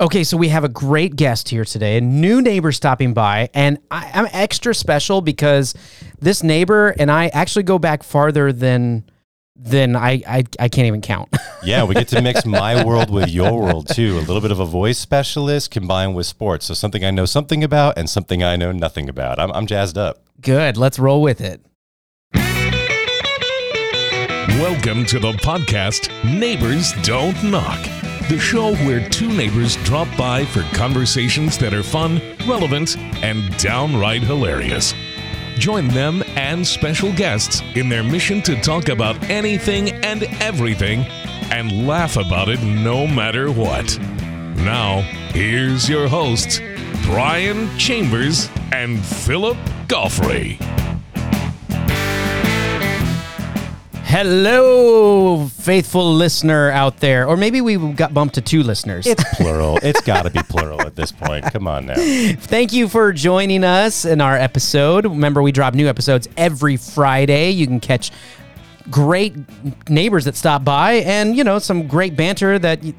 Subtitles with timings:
[0.00, 3.78] Okay, so we have a great guest here today, a new neighbor stopping by, and
[3.92, 5.72] I, I'm extra special because
[6.18, 9.04] this neighbor and I actually go back farther than
[9.54, 11.28] than I I, I can't even count.
[11.64, 14.18] Yeah, we get to mix my world with your world too.
[14.18, 16.66] A little bit of a voice specialist combined with sports.
[16.66, 19.38] So something I know something about and something I know nothing about.
[19.38, 20.22] I'm, I'm jazzed up.
[20.42, 21.64] Good, let's roll with it.
[24.60, 27.80] Welcome to the podcast Neighbors Don't Knock,
[28.28, 34.22] the show where two neighbors drop by for conversations that are fun, relevant, and downright
[34.22, 34.94] hilarious.
[35.58, 41.00] Join them and special guests in their mission to talk about anything and everything
[41.50, 43.98] and laugh about it no matter what.
[44.56, 46.60] Now, here's your hosts,
[47.04, 50.58] Brian Chambers and Philip Goffrey.
[54.14, 59.08] Hello, faithful listener out there, or maybe we got bumped to two listeners.
[59.08, 59.76] It's plural.
[59.82, 61.44] it's got to be plural at this point.
[61.46, 61.96] Come on now.
[61.96, 65.04] Thank you for joining us in our episode.
[65.04, 67.50] Remember, we drop new episodes every Friday.
[67.50, 68.12] You can catch
[68.88, 69.34] great
[69.90, 72.94] neighbors that stop by and, you know, some great banter that y-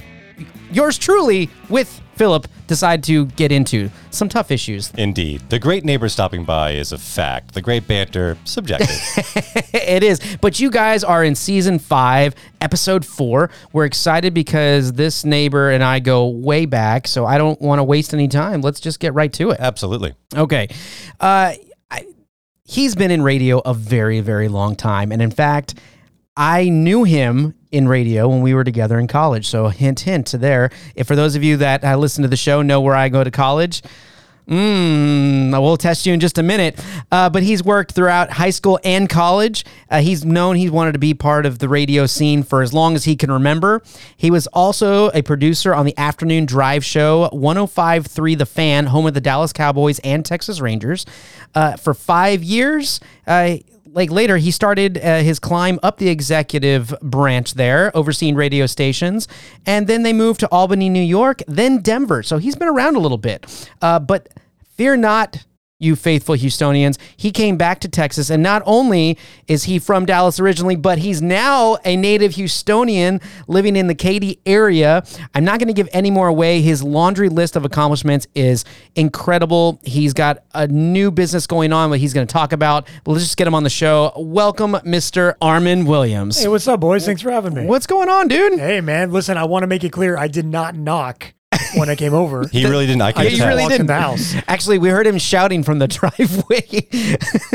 [0.71, 3.89] yours truly with Philip decide to get into.
[4.09, 4.91] Some tough issues.
[4.97, 5.41] Indeed.
[5.49, 7.53] The great neighbor stopping by is a fact.
[7.53, 8.89] The great banter, subjective.
[9.73, 10.37] it is.
[10.41, 13.49] But you guys are in season five, episode four.
[13.73, 17.83] We're excited because this neighbor and I go way back, so I don't want to
[17.83, 18.61] waste any time.
[18.61, 19.59] Let's just get right to it.
[19.59, 20.15] Absolutely.
[20.33, 20.69] Okay.
[21.19, 21.53] Uh,
[21.91, 22.05] I,
[22.63, 25.11] he's been in radio a very, very long time.
[25.11, 25.75] And in fact,
[26.37, 29.47] I knew him in radio when we were together in college.
[29.47, 30.69] So, hint, hint to there.
[30.95, 33.23] If for those of you that uh, listen to the show know where I go
[33.23, 33.81] to college,
[34.47, 36.79] Mm, we'll test you in just a minute.
[37.11, 39.65] Uh, but he's worked throughout high school and college.
[39.89, 42.95] Uh, he's known he wanted to be part of the radio scene for as long
[42.95, 43.81] as he can remember.
[44.15, 49.13] He was also a producer on the afternoon drive show 1053 The Fan, home of
[49.13, 51.05] the Dallas Cowboys and Texas Rangers.
[51.55, 53.57] Uh, for five years, uh,
[53.95, 59.27] like later, he started uh, his climb up the executive branch there, overseeing radio stations,
[59.65, 62.21] and then they moved to Albany, New York, then Denver.
[62.21, 63.69] So he's been around a little bit.
[63.81, 64.27] Uh, but
[64.75, 65.45] fear not,
[65.79, 66.97] you faithful Houstonians.
[67.17, 71.21] He came back to Texas, and not only is he from Dallas originally, but he's
[71.21, 75.03] now a native Houstonian living in the Katy area.
[75.33, 76.61] I'm not going to give any more away.
[76.61, 78.63] His laundry list of accomplishments is
[78.95, 79.81] incredible.
[79.83, 82.87] He's got a new business going on that he's going to talk about.
[83.03, 84.13] But let's just get him on the show.
[84.15, 85.33] Welcome, Mr.
[85.41, 86.41] Armin Williams.
[86.41, 87.05] Hey, what's up, boys?
[87.05, 87.65] Thanks for having me.
[87.65, 88.59] What's going on, dude?
[88.59, 91.33] Hey, man, listen, I want to make it clear I did not knock
[91.75, 92.47] when I came over.
[92.47, 93.01] He really didn't.
[93.01, 93.81] I can I you just really didn't.
[93.81, 94.35] in the house.
[94.47, 96.87] Actually, we heard him shouting from the driveway.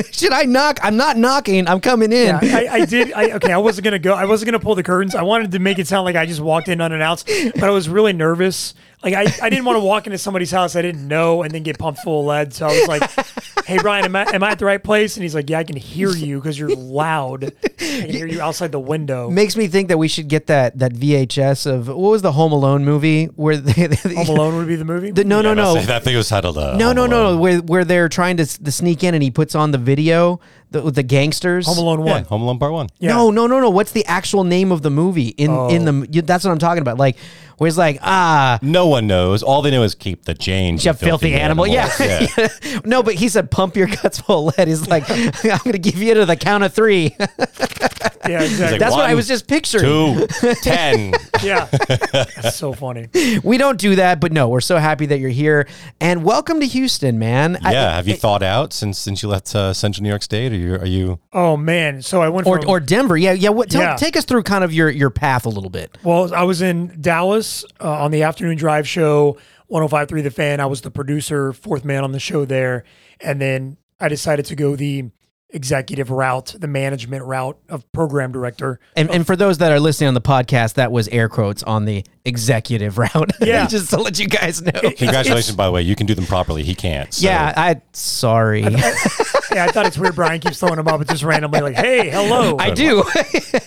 [0.13, 0.79] Should I knock?
[0.83, 1.69] I'm not knocking.
[1.69, 2.27] I'm coming in.
[2.27, 3.13] Yeah, I, I did.
[3.13, 4.15] I, okay, I wasn't gonna go.
[4.15, 5.15] I wasn't gonna pull the curtains.
[5.15, 7.89] I wanted to make it sound like I just walked in unannounced, but I was
[7.89, 8.75] really nervous.
[9.03, 11.63] Like I, I didn't want to walk into somebody's house I didn't know and then
[11.63, 12.53] get pumped full of lead.
[12.53, 15.23] So I was like, "Hey, Brian, am I, am I at the right place?" And
[15.23, 17.45] he's like, "Yeah, I can hear you because you're loud.
[17.45, 20.79] I can hear you outside the window." Makes me think that we should get that
[20.81, 24.69] that VHS of what was the Home Alone movie where they, they- Home Alone would
[24.69, 25.13] be the movie.
[25.13, 26.59] the, no no Yeah, no that's- That thing was titled.
[26.59, 27.39] Uh, no Home no no Alone.
[27.41, 30.41] where where they're trying to, s- to sneak in and he puts on the video
[30.73, 31.67] the, with the gangsters.
[31.67, 32.25] Home Alone Yeah, one.
[32.25, 32.89] Home Alone Part One.
[32.99, 33.09] Yeah.
[33.15, 33.71] No, no, no, no.
[33.71, 36.21] What's the actual name of the movie in in the?
[36.23, 36.99] That's what I'm talking about.
[36.99, 37.17] Like,
[37.61, 39.43] where it's like, ah, No one knows.
[39.43, 40.87] All they know is keep the change.
[40.87, 41.67] you filthy, animal.
[41.67, 42.01] animals.
[42.01, 42.49] Yeah.
[42.87, 44.67] no, but he said, pump your guts full of lead.
[44.67, 47.15] He's like, I'm going to give you to the count of three.
[48.31, 48.79] Yeah, exactly.
[48.79, 49.85] That's what I was just picturing.
[49.85, 50.27] Two,
[50.63, 51.13] ten.
[51.43, 53.09] yeah, that's so funny.
[53.43, 55.67] We don't do that, but no, we're so happy that you're here.
[56.01, 57.59] And welcome to Houston, man.
[57.63, 57.97] I- Yeah.
[57.97, 60.53] Have you thought out since since you left uh, Central New York State?
[60.53, 63.17] Are you are you Oh man, so I went or, from, or Denver.
[63.17, 63.51] Yeah, yeah.
[63.51, 63.97] What, tell, Yeah.
[63.97, 65.99] Take us through kind of your, your path a little bit.
[66.05, 69.37] Well, I was in Dallas uh, on the afternoon drive show,
[69.69, 70.61] 1053 The Fan.
[70.61, 72.85] I was the producer, fourth man on the show there.
[73.21, 75.11] And then I decided to go the
[75.53, 78.81] executive route, the management route of program director.
[78.97, 81.85] And, and for those that are listening on the podcast, that was air quotes on
[81.85, 83.31] the executive route.
[83.41, 83.67] Yeah.
[83.67, 84.71] Just to let you guys know.
[84.73, 85.83] Congratulations, by the way.
[85.83, 86.63] You can do them properly.
[86.63, 87.13] He can't.
[87.13, 88.63] so- yeah, I sorry.
[88.63, 90.15] Yeah, I thought it's weird.
[90.15, 92.57] Brian keeps throwing them up, but just randomly like, hey, hello.
[92.59, 93.03] I do.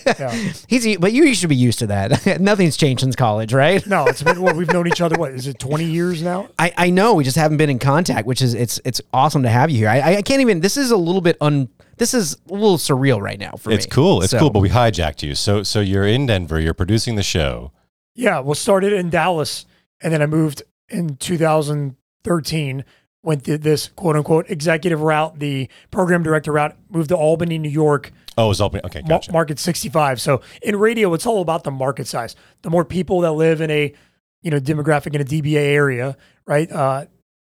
[0.06, 0.30] Yeah.
[0.68, 2.40] He's but you should be used to that.
[2.40, 3.86] Nothing's changed since college, right?
[3.86, 5.16] No, it's been what we've known each other.
[5.16, 5.58] What is it?
[5.58, 6.48] Twenty years now.
[6.58, 9.48] I, I know we just haven't been in contact, which is it's it's awesome to
[9.50, 9.88] have you here.
[9.88, 10.60] I, I can't even.
[10.60, 11.68] This is a little bit un.
[11.98, 13.86] This is a little surreal right now for It's me.
[13.86, 14.22] It's cool.
[14.22, 15.34] It's So- cool, but we hijacked you.
[15.34, 16.60] So so you're in Denver.
[16.60, 17.72] You're producing the show.
[18.14, 19.66] Yeah, well, started in Dallas,
[20.02, 22.84] and then I moved in 2013.
[23.22, 26.76] Went th- this quote unquote executive route, the program director route.
[26.90, 28.12] Moved to Albany, New York.
[28.36, 28.80] Oh, it's open.
[28.84, 29.32] Okay, gotcha.
[29.32, 30.20] market 65.
[30.20, 32.36] So in radio, it's all about the market size.
[32.62, 33.94] The more people that live in a
[34.42, 36.16] you know demographic in a DMA area,
[36.46, 36.70] right?
[36.70, 37.06] Uh,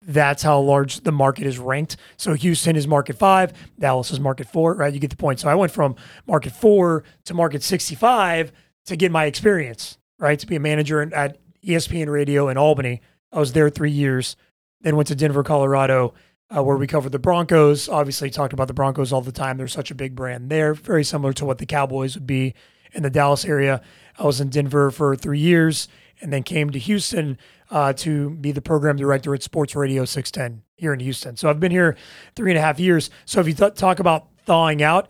[0.08, 1.98] that's how large the market is ranked.
[2.18, 4.94] So Houston is market five, Dallas is market four, right?
[4.94, 5.40] You get the point.
[5.40, 5.96] So I went from
[6.28, 8.52] market four to market 65
[8.86, 10.38] to get my experience, right?
[10.38, 13.02] To be a manager at ESPN Radio in Albany.
[13.32, 14.36] I was there three years,
[14.82, 16.14] then went to Denver, Colorado,
[16.56, 17.90] uh, where we covered the Broncos.
[17.90, 19.58] Obviously, talked about the Broncos all the time.
[19.58, 22.54] They're such a big brand there, very similar to what the Cowboys would be
[22.94, 23.82] in the Dallas area.
[24.18, 25.88] I was in Denver for three years
[26.22, 27.38] and then came to Houston
[27.72, 31.38] uh, to be the program director at Sports Radio 610 here in Houston.
[31.38, 31.96] So I've been here
[32.36, 33.10] three and a half years.
[33.26, 35.10] So if you th- talk about thawing out,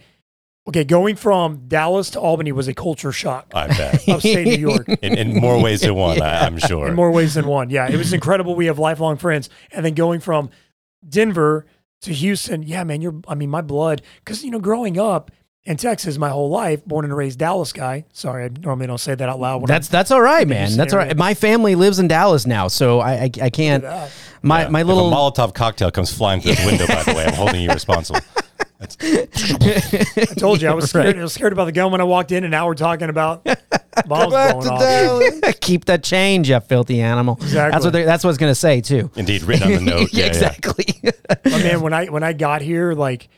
[0.68, 3.52] okay, going from Dallas to Albany was a culture shock.
[3.54, 4.08] I bet.
[4.10, 4.88] Upstate New York.
[4.88, 6.88] in, in more ways than one, I, I'm sure.
[6.88, 7.70] in more ways than one.
[7.70, 8.56] Yeah, it was incredible.
[8.56, 10.50] We have lifelong friends, and then going from
[11.08, 11.66] Denver
[12.02, 12.64] to Houston.
[12.64, 13.20] Yeah, man, you're.
[13.28, 15.32] I mean, my blood, because you know, growing up
[15.66, 18.06] in Texas, my whole life, born and raised Dallas guy.
[18.14, 19.62] Sorry, I normally don't say that out loud.
[19.62, 20.76] When That's that's all right, man.
[20.78, 21.18] That's all right.
[21.18, 23.84] My family lives in Dallas now, so I I, I can't.
[24.44, 24.70] My Yeah.
[24.70, 27.34] my If little a Molotov cocktail comes flying through the window, by the way, I'm
[27.34, 28.20] holding you responsible.
[29.02, 31.18] I told you I was scared.
[31.18, 33.44] I was scared about the gun when I walked in, and now we're talking about
[34.08, 35.54] bombs going off.
[35.62, 37.36] keep that change, you filthy animal.
[37.42, 37.72] Exactly.
[37.72, 39.10] That's what that's what it's gonna say too.
[39.16, 40.10] indeed, written on the note.
[40.14, 40.28] yeah, Yeah, yeah.
[40.28, 40.86] exactly.
[41.28, 43.30] But man, when I when I got here, like,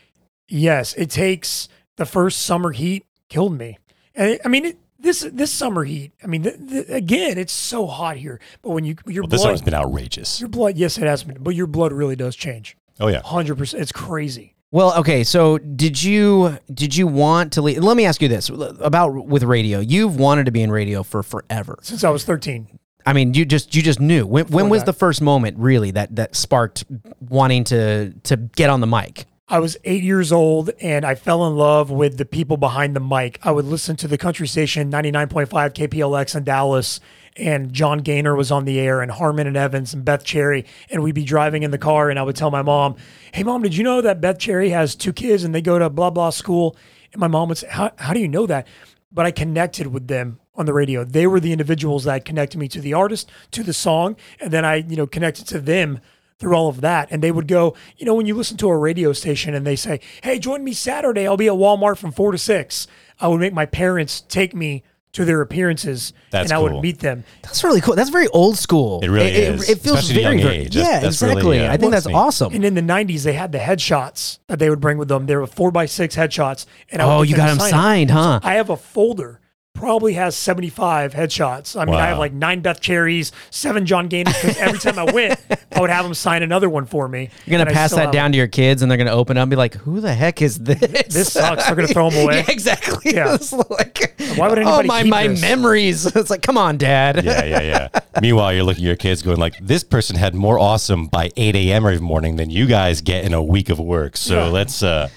[0.48, 3.78] yes, it takes the first summer heat killed me.
[4.14, 6.12] And I mean, it, this this summer heat.
[6.24, 8.40] I mean, th th again, it's so hot here.
[8.62, 10.40] But when you your Well, this blood, summer's been outrageous.
[10.40, 12.76] your blood, yes, it has been, but your blood really does change.
[12.98, 13.22] Oh yeah.
[13.22, 14.54] Hundred percent, it's crazy.
[14.70, 15.24] Well, okay.
[15.24, 17.78] So, did you did you want to leave?
[17.78, 19.78] Let me ask you this about with radio.
[19.80, 21.78] You've wanted to be in radio for forever.
[21.80, 24.26] Since I was thirteen, I mean, you just you just knew.
[24.26, 24.86] When, when was that.
[24.86, 26.84] the first moment really that that sparked
[27.20, 29.24] wanting to to get on the mic?
[29.50, 33.00] I was eight years old and I fell in love with the people behind the
[33.00, 33.38] mic.
[33.42, 37.00] I would listen to the country station 99.5 KPLX in Dallas,
[37.34, 40.66] and John Gaynor was on the air, and Harmon and Evans and Beth Cherry.
[40.90, 42.96] And we'd be driving in the car, and I would tell my mom,
[43.32, 45.88] Hey, mom, did you know that Beth Cherry has two kids and they go to
[45.88, 46.76] blah, blah school?
[47.14, 48.66] And my mom would say, How, how do you know that?
[49.10, 51.04] But I connected with them on the radio.
[51.04, 54.66] They were the individuals that connected me to the artist, to the song, and then
[54.66, 56.00] I, you know, connected to them
[56.38, 57.08] through all of that.
[57.10, 59.76] And they would go, you know, when you listen to a radio station and they
[59.76, 62.86] say, Hey, join me Saturday, I'll be at Walmart from four to six.
[63.20, 66.74] I would make my parents take me to their appearances That's and I cool.
[66.74, 67.24] would meet them.
[67.42, 67.94] That's really cool.
[67.96, 69.00] That's very old school.
[69.02, 70.74] It really it, is, It, feels especially very, young very age.
[70.74, 71.60] That's- yeah, that's really, exactly.
[71.66, 72.14] uh, I think that's neat.
[72.14, 72.54] awesome.
[72.54, 75.26] And in the 90s, they had the headshots that they would bring with them.
[75.26, 76.66] They were four by six headshots.
[76.90, 77.70] And I would oh, you got them him sign it.
[77.72, 78.40] signed, huh?
[78.42, 79.40] I have a folder.
[79.78, 81.80] Probably has 75 headshots.
[81.80, 85.04] I mean, I have like nine Beth Cherries, seven John Gainers, because every time I
[85.12, 85.38] went,
[85.72, 87.30] I would have them sign another one for me.
[87.46, 89.50] You're gonna pass that have down to your kids, and they're gonna open up and
[89.50, 90.80] be like, "Who the heck is this?
[91.08, 91.66] This sucks.
[91.66, 92.38] They're gonna throw them away.
[92.38, 93.12] yeah, exactly.
[93.14, 93.34] Yeah.
[93.34, 95.40] It's like, Why would anybody oh my keep my this?
[95.40, 96.06] memories?
[96.16, 97.24] It's like, come on, Dad.
[97.24, 98.00] Yeah, yeah, yeah.
[98.20, 101.54] Meanwhile, you're looking at your kids going like, this person had more awesome by 8
[101.54, 101.86] a.m.
[101.86, 104.16] every morning than you guys get in a week of work.
[104.16, 104.44] So Yeah.
[104.50, 105.08] let's uh,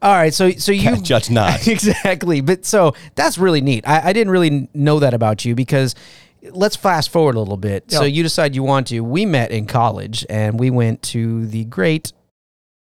[0.00, 1.66] All right, so so you judge not.
[1.68, 3.86] exactly, but so that's really neat.
[3.88, 5.94] I, I didn't really know that about you because
[6.52, 7.90] let's fast forward a little bit.
[7.90, 9.00] So you decide you want to.
[9.00, 12.12] We met in college, and we went to the great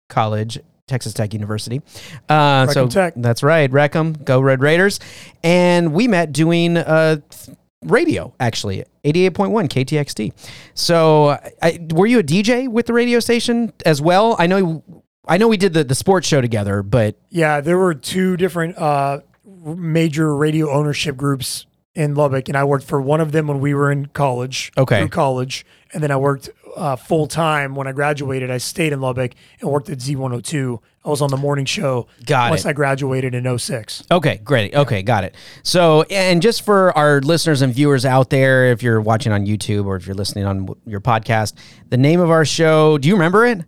[0.10, 0.60] college.
[0.86, 1.82] Texas Tech University.
[2.28, 3.14] Uh, so Tech.
[3.16, 5.00] that's right, Wreck 'em, go Red Raiders.
[5.42, 10.34] And we met doing uh, th- radio, actually, 88.1 KTXT.
[10.74, 14.36] So I, were you a DJ with the radio station as well?
[14.38, 14.84] I know
[15.28, 18.78] I know we did the, the sports show together, but Yeah, there were two different
[18.78, 21.66] uh, major radio ownership groups
[21.96, 24.72] in Lubbock, and I worked for one of them when we were in college.
[24.78, 25.00] Okay.
[25.00, 28.50] Through college, and then I worked uh, full time when I graduated.
[28.50, 30.80] I stayed in Lubbock and worked at Z102.
[31.06, 32.08] I was on the morning show.
[32.26, 32.70] Got once it.
[32.70, 34.04] I graduated in 06.
[34.10, 34.74] Okay, great.
[34.74, 35.36] Okay, got it.
[35.62, 39.86] So, and just for our listeners and viewers out there, if you're watching on YouTube
[39.86, 41.54] or if you're listening on your podcast,
[41.90, 43.62] the name of our show, do you remember it?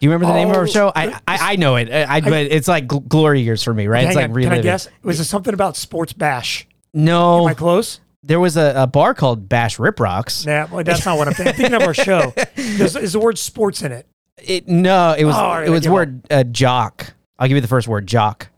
[0.00, 0.92] Do you remember the name of our Oh, show?
[0.94, 1.90] I, I I know it.
[1.90, 4.04] I, I but it's like gl- glory years for me, right?
[4.06, 4.58] it's like on, can reliving.
[4.58, 4.88] I guess?
[5.02, 6.66] Was it something about Sports Bash?
[6.92, 8.00] No, Am I close?
[8.22, 10.46] there was a, a bar called Bash Riprock's.
[10.46, 11.52] Nah, well, that's not what I'm thinking.
[11.52, 12.32] I'm thinking of our show.
[12.56, 14.06] There's, is the word sports in it?
[14.42, 17.12] It, no, it was Oh, all right, it was give word uh, jock.
[17.38, 18.48] I'll give you the first word, jock.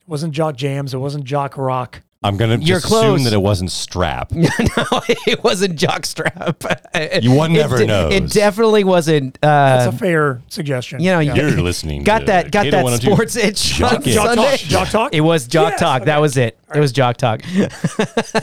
[0.00, 0.92] It wasn't Jock Jams.
[0.94, 2.02] It wasn't Jock Rock.
[2.24, 4.32] I'm going to You're just assume that it wasn't strap.
[4.32, 4.48] no,
[5.26, 7.20] it wasn't jockstrap.
[7.22, 8.12] You one It never de- knows.
[8.14, 9.38] It definitely wasn't.
[9.42, 11.00] That's Uh, a fair suggestion.
[11.00, 11.34] you know, Yeah.
[11.34, 12.02] You're listening.
[12.02, 13.12] got to that got K2 that 102.
[13.12, 14.04] sports itch Jock on it.
[14.06, 14.42] Jock Sunday.
[14.56, 14.60] Talk.
[14.60, 15.14] Jock Talk?
[15.14, 16.04] It was jock Yes, talk.
[16.04, 16.58] That was it.
[16.74, 17.42] It was jock talk.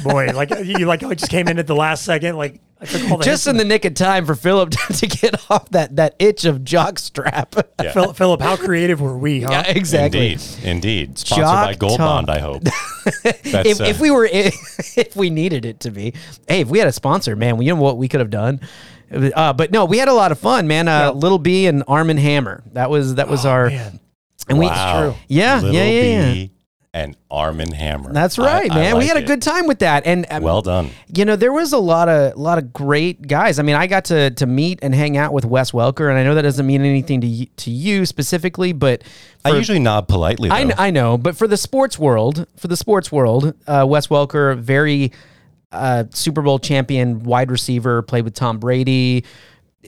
[0.04, 2.38] Boy, like you like I just came in at the last second.
[2.38, 5.36] Like I took all the Just in the nick of time for Philip to get
[5.52, 7.56] off that that itch of jock strap.
[7.82, 7.92] Yeah.
[7.92, 9.52] Philip, Philip, how creative were we, huh?
[9.52, 10.32] Yeah, exactly.
[10.34, 11.18] Indeed, indeed.
[11.20, 12.26] Sponsored Jock by Gold Talk.
[12.26, 12.64] Bond, I hope.
[13.24, 16.14] That's, If, uh, if we were if we needed it to be,
[16.48, 18.60] hey, if we had a sponsor, man, we you know what we could have done.
[19.14, 20.88] Uh, but no, we had a lot of fun, man.
[20.88, 21.10] Uh, Yeah.
[21.10, 22.64] Little B and Arm and Hammer.
[22.74, 24.00] That was that was Oh, our man.
[24.48, 25.16] and we wow.
[25.28, 26.48] Yeah, Little yeah, yeah, yeah.
[26.94, 28.12] And Arm and Hammer.
[28.12, 28.96] That's right, I man.
[28.98, 29.26] we like had a it.
[29.26, 30.90] good time with that, and um, Well done.
[31.16, 33.60] You know, there was a lot of a lot of great guys.
[33.60, 36.24] I mean, I got to to meet and hang out with Wes Welker, and I
[36.26, 39.06] know that doesn't mean anything to you, to you specifically, but
[39.46, 40.52] I usually nod politely.
[40.52, 44.08] I, kn- I know, but for the sports world, for the sports world, uh, Wes
[44.08, 45.14] Welker, very
[45.72, 49.24] uh, Super Bowl champion wide receiver, played with Tom Brady.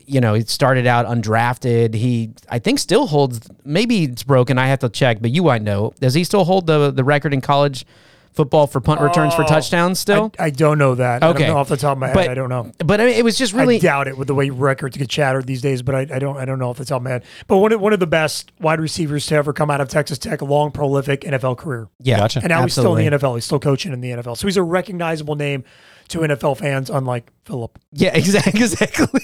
[0.06, 1.94] You know, he started out undrafted.
[1.94, 3.48] He, I think, still holds.
[3.64, 4.58] Maybe it's broken.
[4.58, 5.94] I have to check, but you, I know.
[6.00, 7.86] Does he still hold the the record in college
[8.34, 10.00] football for punt returns for Oh, touchdowns?
[10.00, 11.22] Still, I, I don't know that.
[11.24, 11.40] I Okay.
[11.46, 12.16] don't know off the top of my head.
[12.16, 12.72] But- I don't know.
[12.80, 15.12] but I mean, it was just really I doubt it with the way records get
[15.12, 17.24] shattered these days, but I, I don't I don't know if it's all mad.
[17.48, 20.18] But one of one of the best wide receivers to ever come out of Texas
[20.18, 21.88] Tech, a long prolific NFL career.
[22.00, 22.18] yeah.
[22.18, 22.40] Gotcha.
[22.40, 23.04] And now Absolutely.
[23.04, 23.36] he's still in the NFL.
[23.36, 24.38] He's still coaching in the NFL.
[24.38, 25.64] So he's a recognizable name
[26.10, 27.80] to NFL fans, unlike Philip.
[27.94, 28.60] Yeah, exactly.
[28.62, 29.22] Exactly.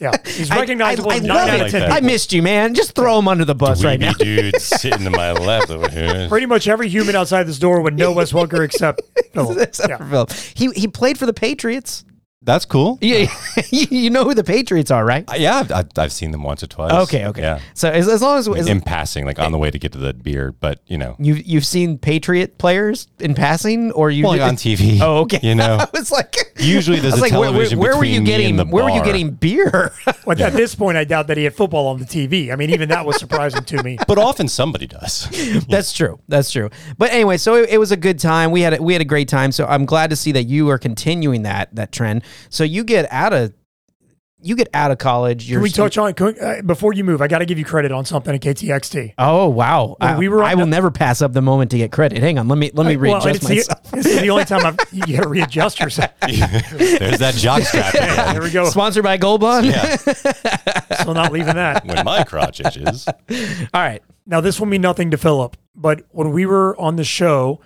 [0.00, 0.12] Yeah.
[0.26, 1.60] He's recognizable I, I, in love it.
[1.66, 1.90] of that.
[1.92, 2.74] I missed you, man.
[2.74, 4.12] Just throw him under the bus right now.
[4.12, 6.28] Dweeby dude sitting to my left over here.
[6.28, 9.02] Pretty much every human outside this door would know Wes Welker except
[9.32, 9.58] Philip.
[9.58, 9.96] Except Yeah.
[9.98, 10.26] for Phil.
[10.54, 12.04] He he played for the Patriots.
[12.48, 12.96] That's cool.
[13.02, 13.30] Yeah,
[13.68, 15.28] you you know who the Patriots are, right?
[15.28, 16.92] Uh, Yeah, I've, I've, I've seen them once or twice.
[16.92, 17.42] Okay, okay.
[17.42, 17.60] Yeah.
[17.74, 19.98] So as, as long as, as In passing, like on the way to get to
[19.98, 24.32] the beer, but you know, you you've seen Patriot players in passing, or you well,
[24.32, 24.98] like on TV.
[25.08, 25.40] Oh, okay.
[25.42, 28.20] You know, I was like, Usually there's a like, where, where, television where were you
[28.20, 28.58] between me getting?
[28.60, 29.92] and the Where were you getting beer?
[30.24, 32.50] But at this point, I doubt that he had football on the TV.
[32.52, 33.98] I mean, even that was surprising to me.
[34.08, 35.28] but often somebody does.
[35.68, 36.18] That's true.
[36.28, 36.70] That's true.
[36.96, 38.50] But anyway, so it, it was a good time.
[38.50, 39.52] We had a, we had a great time.
[39.52, 42.22] So I'm glad to see that you are continuing that that trend.
[42.50, 43.52] So you get out of
[44.40, 45.50] you get out of college.
[45.50, 47.20] You're Can we touch on can we- uh, before you move?
[47.20, 49.14] I got to give you credit on something at KTXT.
[49.18, 49.96] Oh wow!
[49.98, 52.18] When I, we were I on will never pass up the moment to get credit.
[52.18, 53.90] Hang on, let me let me Well, readjust it's the, myself.
[53.90, 56.12] this is the only time I've you got to readjust yourself.
[56.20, 58.34] There's that jock strap again.
[58.34, 58.66] There we go.
[58.70, 59.66] Sponsored by Gold Bond.
[59.66, 59.96] Yeah,
[61.00, 61.84] Still not leaving that.
[61.84, 63.08] when my crotch itches.
[63.08, 63.14] All
[63.74, 64.02] right.
[64.24, 67.60] Now, this will mean nothing to Philip, but when we were on the show,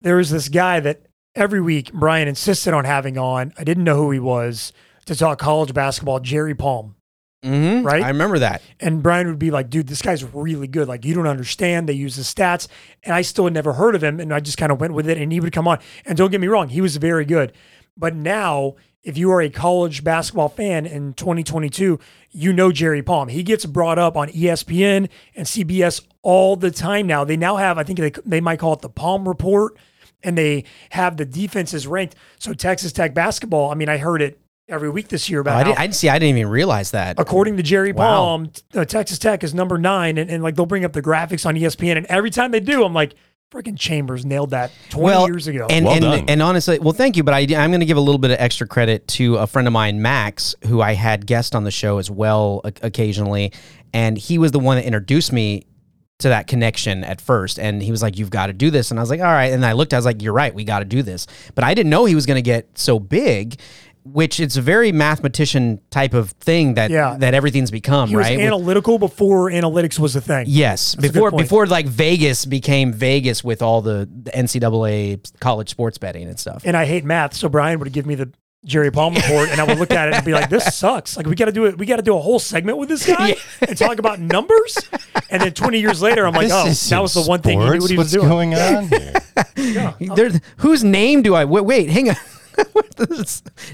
[0.00, 1.02] there was this guy that
[1.34, 3.52] every week Brian insisted on having on.
[3.58, 4.72] I didn't know who he was
[5.06, 6.96] to talk college basketball, Jerry Palm.
[7.42, 7.84] Mm-hmm.
[7.84, 8.02] Right?
[8.02, 8.62] I remember that.
[8.80, 10.88] And Brian would be like, dude, this guy's really good.
[10.88, 11.88] Like, you don't understand.
[11.88, 12.68] They use the stats.
[13.02, 14.18] And I still had never heard of him.
[14.18, 15.18] And I just kind of went with it.
[15.18, 15.78] And he would come on.
[16.06, 17.52] And don't get me wrong, he was very good.
[17.96, 22.00] But now, if you are a college basketball fan in 2022,
[22.30, 23.28] you know Jerry Palm.
[23.28, 27.24] He gets brought up on ESPN and CBS all the time now.
[27.24, 29.76] They now have, I think they, they might call it the Palm Report,
[30.24, 32.14] and they have the defenses ranked.
[32.38, 35.58] So Texas Tech basketball, I mean, I heard it every week this year Oh, about
[35.58, 36.08] I, didn't, I didn't see.
[36.08, 37.20] I didn't even realize that.
[37.20, 38.14] according to Jerry Wow.
[38.14, 41.44] Palm, uh, Texas Tech is number nine, and, and like they'll bring up the graphics
[41.44, 43.14] on ESPN, and every time they do, I'm like,
[43.52, 45.66] freaking Chambers nailed that 20 years ago.
[45.70, 46.24] And Well and, done.
[46.28, 48.38] and honestly, well, thank you, but I, I'm going to give a little bit of
[48.40, 51.98] extra credit to a friend of mine, Max, who I had guest on the show
[51.98, 53.52] as well occasionally,
[53.92, 55.66] and he was the one that introduced me
[56.20, 59.00] to that connection at first, and he was like, "You've got to do this," and
[59.00, 60.78] I was like, "All right," and I looked, I was like, "You're right, we got
[60.78, 63.60] to do this," but I didn't know he was going to get so big.
[64.06, 67.16] Which it's a very mathematician type of thing that Yeah.
[67.20, 68.36] that everything's become, he was right?
[68.36, 70.44] With- analytical before analytics was a thing.
[70.46, 75.96] Yes, good before before like Vegas became Vegas with all the, the NCAA college sports
[75.96, 76.64] betting and stuff.
[76.66, 78.30] And I hate math, so Brian would give me the
[78.64, 81.16] Jerry Palm report, and I would look at it and be like, "This sucks.
[81.16, 81.76] Like we got to do it.
[81.78, 83.34] We got to do a whole segment with this guy Yeah.
[83.68, 84.76] and talk about numbers."
[85.30, 87.60] And then 20 years later, I'm like, This "Oh, that was the in one thing
[87.60, 89.12] he knew what he was What's doing." going on here?
[90.14, 91.64] There, whose name do I wait?
[91.64, 92.16] wait hang on.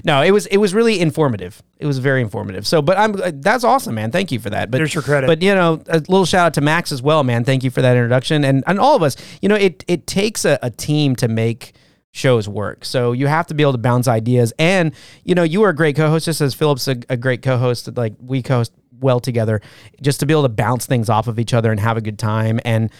[0.03, 1.61] No, it was it was really informative.
[1.77, 2.65] It was very informative.
[2.65, 4.11] So, but I'm uh, that's awesome, man.
[4.11, 4.71] Thank you for that.
[4.71, 5.27] But There's your credit.
[5.27, 7.43] But you know, a little shout out to Max as well, man.
[7.43, 9.15] Thank you for that introduction, and and all of us.
[9.41, 11.73] You know, it it takes a, a team to make
[12.11, 12.83] shows work.
[12.85, 15.75] So you have to be able to bounce ideas, and you know, you are a
[15.75, 17.95] great co-host, just as Philip's a, a great co-host.
[17.95, 19.61] Like we co-host well together,
[20.01, 22.19] just to be able to bounce things off of each other and have a good
[22.19, 22.91] time and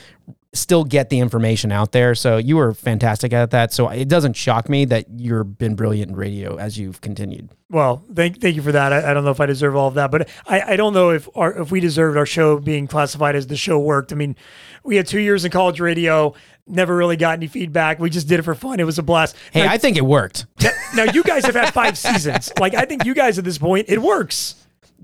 [0.53, 2.13] still get the information out there.
[2.13, 3.71] So you were fantastic at that.
[3.71, 7.49] So it doesn't shock me that you've been brilliant in radio as you've continued.
[7.69, 8.91] Well, thank thank you for that.
[8.91, 11.11] I, I don't know if I deserve all of that, but I, I don't know
[11.11, 14.11] if our, if we deserved our show being classified as the show worked.
[14.11, 14.35] I mean,
[14.83, 16.33] we had two years in college radio,
[16.71, 17.99] never really got any feedback.
[17.99, 18.79] We just did it for fun.
[18.79, 19.35] It was a blast.
[19.51, 20.45] Hey, now, I think it worked.
[20.95, 22.51] now you guys have had five seasons.
[22.59, 24.55] Like I think you guys at this point, it works.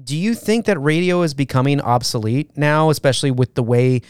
[0.04, 4.02] Do you think that radio is becoming obsolete now, especially with the way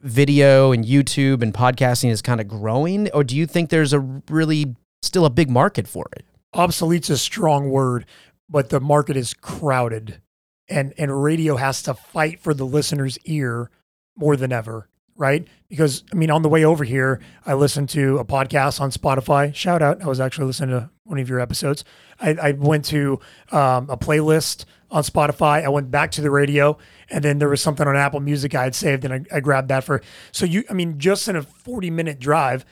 [0.00, 3.10] video and YouTube and podcasting is kind of growing?
[3.12, 6.24] Or do you think there's a really still a big market for it?
[6.54, 8.06] Obsolete's a strong word.
[8.48, 10.20] but the market is crowded,
[10.68, 13.70] and and radio has to fight for the listener's ear
[14.16, 14.88] more than ever,
[15.18, 15.46] right?
[15.68, 19.54] Because I mean, on the way over here, I listened to a podcast on Spotify.
[19.54, 20.02] Shout out!
[20.02, 21.84] I was actually listening to one of your episodes.
[22.20, 23.20] I, I went to
[23.52, 25.62] um, a playlist on Spotify.
[25.64, 26.78] I went back to the radio,
[27.10, 29.68] and then there was something on Apple Music I had saved, and I, I grabbed
[29.68, 30.00] that for.
[30.32, 32.64] So you, I mean, just in a forty-minute drive,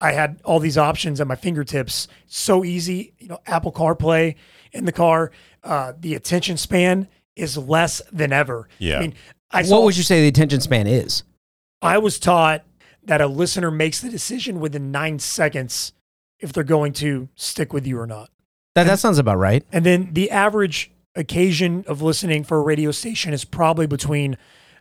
[0.00, 2.06] I had all these options at my fingertips.
[2.26, 4.36] So easy, you know, Apple CarPlay
[4.72, 5.32] in the car.
[5.64, 8.68] Uh, the attention span is less than ever.
[8.78, 8.98] Yeah.
[8.98, 9.14] I mean,
[9.50, 11.22] I saw, What would you say the attention span is?
[11.84, 12.64] I was taught
[13.04, 15.92] that a listener makes the decision within nine seconds
[16.40, 18.30] if they're going to stick with you or not.
[18.74, 19.64] That that sounds about right.
[19.70, 24.36] And then the average occasion of listening for a radio station is probably between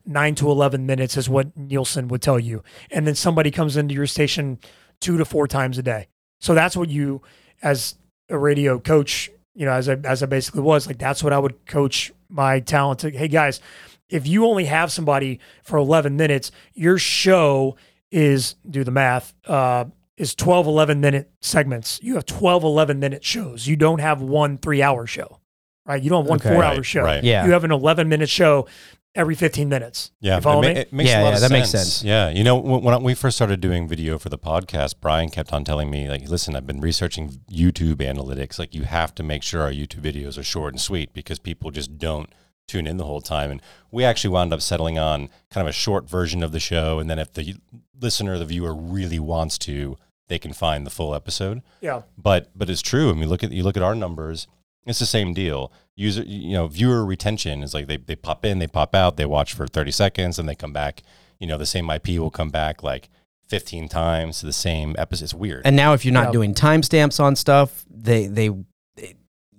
[0.05, 2.63] nine to 11 minutes, is what Nielsen would tell you.
[2.89, 4.59] And then somebody comes into your station
[4.99, 6.07] two to four times a day.
[6.39, 7.21] So that's what you,
[7.61, 7.95] as
[8.29, 11.39] a radio coach, you know, as I, as I basically was, like, that's what I
[11.39, 13.11] would coach my talent to.
[13.11, 13.61] Hey, guys,
[14.09, 17.75] if you only have somebody for 11 minutes, your show
[18.11, 19.85] is, do the math, uh,
[20.17, 21.99] is 12, 11 minute segments.
[22.03, 23.65] You have 12, 11 minute shows.
[23.67, 25.39] You don't have one three hour show,
[25.85, 26.01] right?
[26.01, 26.53] You don't have one Okay.
[26.53, 27.01] four hour show.
[27.03, 27.23] right.
[27.23, 27.45] Yeah.
[27.45, 28.67] You have an 11 minute show
[29.15, 30.11] every 15 minutes.
[30.21, 30.79] Yeah, You follow it, ma- me?
[30.81, 31.51] it makes Yeah, a lot yeah, of that sense.
[31.51, 32.03] makes sense.
[32.03, 35.51] Yeah, you know, when, when we first started doing video for the podcast, Brian kept
[35.53, 38.57] on telling me, like, listen, I've been researching YouTube analytics.
[38.59, 41.69] Like, you have to make sure our YouTube videos are short and sweet because people
[41.71, 42.29] just don't
[42.73, 43.51] tune in the whole time.
[43.51, 43.61] And
[43.91, 46.99] we actually wound up settling on kind of a short version of the show.
[46.99, 47.55] And then if the
[47.99, 52.01] listener, the viewer really wants to, they can find the full episode Yeah.
[52.17, 53.09] but but it's true.
[53.09, 54.47] I mean, look at you look at our numbers.
[54.85, 55.71] It's the same deal.
[55.95, 59.25] User, you know, viewer retention is like they they pop in, they pop out, they
[59.25, 61.03] watch for thirty seconds, and they come back.
[61.39, 63.09] You know, the same IP will come back like
[63.47, 65.25] fifteen times to the same episode.
[65.25, 65.61] It's weird.
[65.65, 66.31] And now, if you're not Yeah.
[66.39, 68.63] doing timestamps on stuff, they they, they-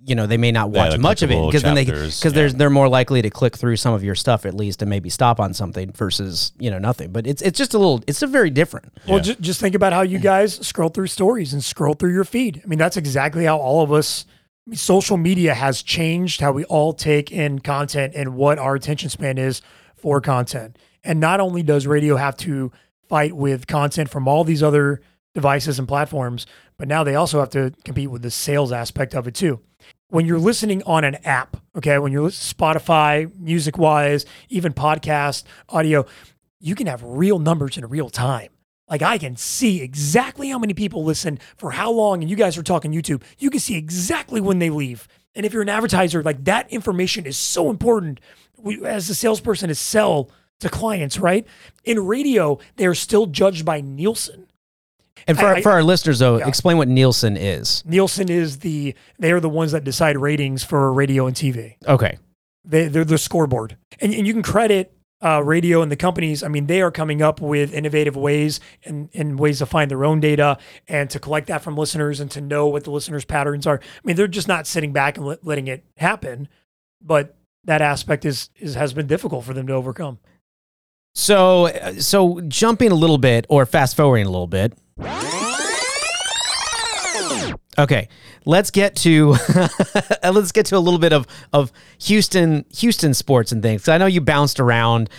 [0.05, 2.33] you know, they may not watch the much of it because then they chapters, because
[2.33, 2.35] yeah.
[2.35, 5.09] there's they're more likely to click through some of your stuff at least and maybe
[5.09, 7.11] stop on something versus you know nothing.
[7.11, 8.93] But it's it's just a little it's a very different.
[9.07, 9.23] Well, Yeah.
[9.23, 12.61] just, just think about how you guys scroll through stories and scroll through your feed.
[12.63, 14.25] I mean, that's exactly how all of us,
[14.67, 18.75] I mean, social media has changed how we all take in content and what our
[18.75, 19.61] attention span is
[19.95, 20.77] for content.
[21.03, 22.71] And not only does radio have to
[23.09, 25.01] fight with content from all these other
[25.33, 26.45] devices and platforms,
[26.77, 29.59] but now they also have to compete with the sales aspect of it too.
[30.09, 36.05] When you're listening on an app, okay, when you're Spotify, music wise, even podcast, audio,
[36.59, 38.49] you can have real numbers in real time.
[38.87, 42.55] Like I can see exactly how many people listen for how long, and you guys
[42.55, 43.23] are talking YouTube.
[43.39, 45.07] You can see exactly when they leave.
[45.33, 48.19] And if you're an advertiser, like that information is so important
[48.57, 51.47] we, as a salesperson to sell to clients, right?
[51.83, 54.47] In radio, they are still judged by Nielsen.
[55.27, 56.47] And for I- for our listeners though, Yeah.
[56.47, 57.83] explain what Nielsen is.
[57.85, 61.75] Nielsen is the they are the ones that decide ratings for radio and TV.
[61.87, 62.17] Okay.
[62.63, 63.77] They, they're the scoreboard.
[64.01, 64.91] And, and you can credit
[65.23, 66.43] uh, radio and the companies.
[66.43, 70.03] I mean, they are coming up with innovative ways and, and ways to find their
[70.03, 70.57] own data
[70.87, 73.79] and to collect that from listeners and to know what the listeners' patterns are.
[73.83, 76.47] I mean, they're just not sitting back and let, letting it happen.
[77.01, 80.19] But that aspect is, is has been difficult for them to overcome.
[81.13, 84.73] So uh, so jumping a little bit or fast forwarding a little bit.
[87.77, 88.07] Okay,
[88.45, 89.35] let's get to
[90.23, 93.89] let's get to a little bit of of Houston Houston sports and things.
[93.89, 95.09] I know you bounced around,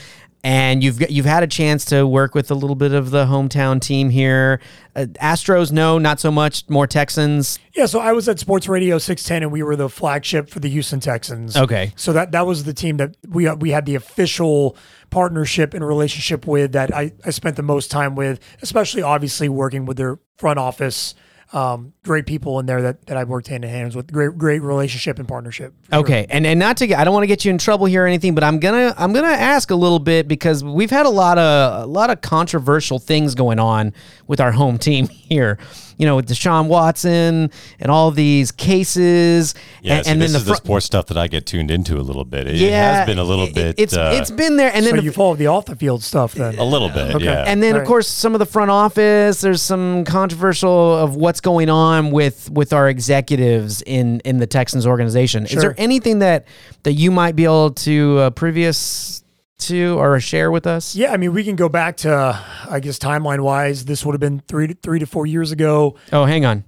[0.45, 3.27] and you've got- you've had a chance to work with a little bit of the
[3.27, 4.61] hometown team here.
[4.95, 6.65] Uh, Astros, no, not so much.
[6.69, 7.59] More Texans.
[7.75, 10.69] Yeah, so I was at Sports Radio 610 and we were the flagship for the
[10.69, 11.57] Houston Texans.
[11.57, 14.77] Okay, So that that was the team that we we had the official
[15.11, 19.85] partnership and relationship with that I, I spent the most time with, especially obviously working
[19.87, 21.15] with their front office.
[21.53, 24.13] Um, great people in there that, that I worked hand in hand with.
[24.13, 25.73] Great great relationship and partnership.
[25.83, 26.01] for sure.
[26.01, 28.03] Okay, and and not to get, I don't want to get you in trouble here
[28.03, 31.11] or anything, but I'm gonna I'm gonna ask a little bit because we've had a
[31.11, 33.93] lot of a lot of controversial things going on
[34.27, 35.59] with our home team here.
[35.99, 40.41] You know, with Deshaun Watson and all these cases, yeah, and, see, and this then
[40.41, 42.47] is the the fr- sports stuff that I get tuned into a little bit.
[42.47, 43.75] It, it yeah, has been a little it- bit.
[43.79, 46.03] It's uh, it's been there, and then so the- you follow the off the field
[46.03, 46.59] stuff then.
[46.59, 47.15] a little bit.
[47.17, 47.25] Okay.
[47.25, 47.45] Yeah.
[47.47, 49.41] and then of course some of the front office.
[49.41, 54.87] There's some controversial of what's going on with with our executives in in the Texans
[54.87, 55.45] organization.
[55.47, 56.47] Is there anything that
[56.83, 59.23] that you might be able to uh, previous
[59.59, 60.95] to or share with us?
[60.95, 64.21] Yeah, I mean we can go back to I guess timeline wise, this would have
[64.21, 65.97] been three to three to four years ago.
[66.13, 66.65] Oh, hang on.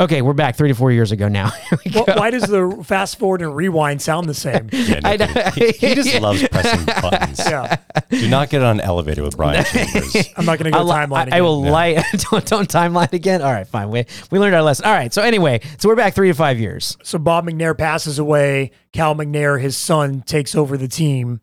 [0.00, 1.50] Okay, we're back three to four years ago now.
[1.94, 4.68] Well, why does the fast forward and rewind sound the same?
[4.78, 5.26] Yeah, no I know.
[5.54, 7.38] he, he just loves pressing buttons.
[7.40, 7.76] Yeah,
[8.10, 10.28] Do not get on an elevator with Brian Chambers.
[10.36, 11.16] I'm not going to go I'll timeline.
[11.16, 11.42] I, I again.
[11.44, 12.04] will light.
[12.30, 13.42] don't, don't timeline again.
[13.42, 13.90] All right, fine.
[13.90, 14.84] We we learned our lesson.
[14.86, 15.12] All right.
[15.12, 16.96] So anyway, so we're back three to five years.
[17.02, 18.70] So Bob McNair passes away.
[18.92, 21.40] Cal McNair, his son, takes over the team.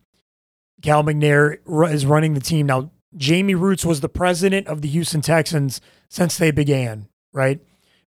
[0.82, 1.58] Cal McNair
[1.92, 2.90] is running the team now.
[3.16, 7.60] Jamie Rootes was the president of the Houston Texans since they began, right,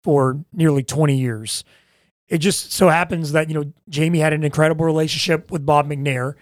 [0.07, 1.65] for nearly 20 years.
[2.29, 6.35] It just so happens that you know Jamie had an incredible relationship with Bob McNair.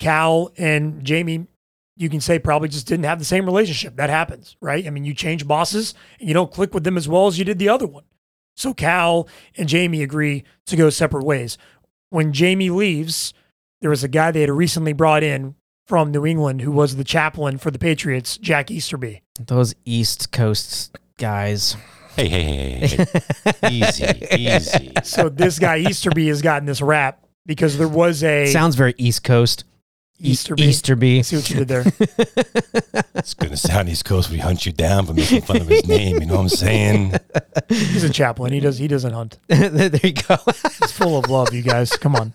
[0.00, 1.46] Cal and Jamie,
[1.96, 3.94] you can say probably just didn't have the same relationship.
[3.94, 4.84] That happens, right?
[4.84, 7.44] I mean, you change bosses and you don't click with them as well as you
[7.44, 8.02] did the other one.
[8.56, 11.56] So Cal and Jamie agree to go separate ways.
[12.10, 13.34] When Jamie leaves,
[13.82, 15.54] there was a guy they had recently brought in
[15.86, 19.22] from New England who was the chaplain for the Patriots, Jack Easterby.
[19.38, 21.76] Those East Coast guys.
[22.16, 23.06] Hey, hey, hey, hey,
[23.60, 23.68] hey.
[23.70, 24.92] easy, easy.
[25.02, 29.24] So this guy Easterby has gotten this rap because there was a Sounds very East
[29.24, 29.64] Coast.
[30.20, 30.62] Easterby.
[30.62, 31.22] Easterby.
[31.24, 31.84] See what you did there.
[33.16, 34.28] It's gonna sound East Coast.
[34.30, 36.20] We hunt you down for making fun of his name.
[36.20, 37.14] You know what I'm saying?
[37.68, 38.52] He's a chaplain.
[38.52, 38.76] He does.
[38.76, 39.38] He doesn't hunt.
[39.48, 40.36] there you go.
[40.46, 41.54] He's full of love.
[41.54, 42.34] You guys, come on.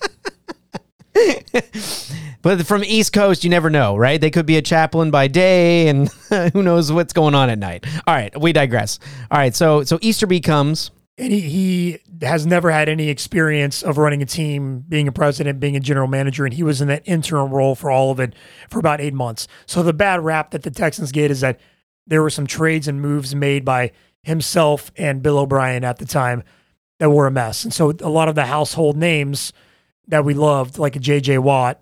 [2.41, 4.19] But from East Coast, you never know, right?
[4.19, 6.09] They could be a chaplain by day, and
[6.53, 7.85] who knows what's going on at night.
[8.07, 8.99] All right, we digress.
[9.29, 10.91] All right, so so Easterby comes.
[11.17, 15.59] And he, he has never had any experience of running a team, being a president,
[15.59, 18.33] being a general manager, and he was in that interim role for all of it
[18.69, 19.45] for about eight months.
[19.65, 21.59] So the bad rap that the Texans get is that
[22.07, 23.91] there were some trades and moves made by
[24.23, 26.43] himself and Bill O'Brien at the time
[26.99, 27.65] that were a mess.
[27.65, 29.51] And so a lot of the household names
[30.07, 31.81] that we loved, like a JJ Watt,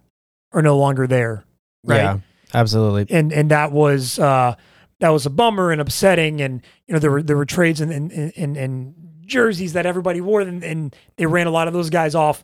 [0.51, 1.45] are no longer there.
[1.83, 1.97] Right.
[1.97, 2.19] Yeah,
[2.53, 3.07] absolutely.
[3.15, 4.55] and and that was uh,
[4.99, 6.41] that was a bummer and upsetting.
[6.41, 10.21] And you know there were there were trades and and and, and jerseys that everybody
[10.21, 12.43] wore, and, and they ran a lot of those guys off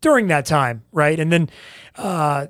[0.00, 1.18] during that time, right?
[1.18, 1.50] And then
[1.96, 2.46] uh,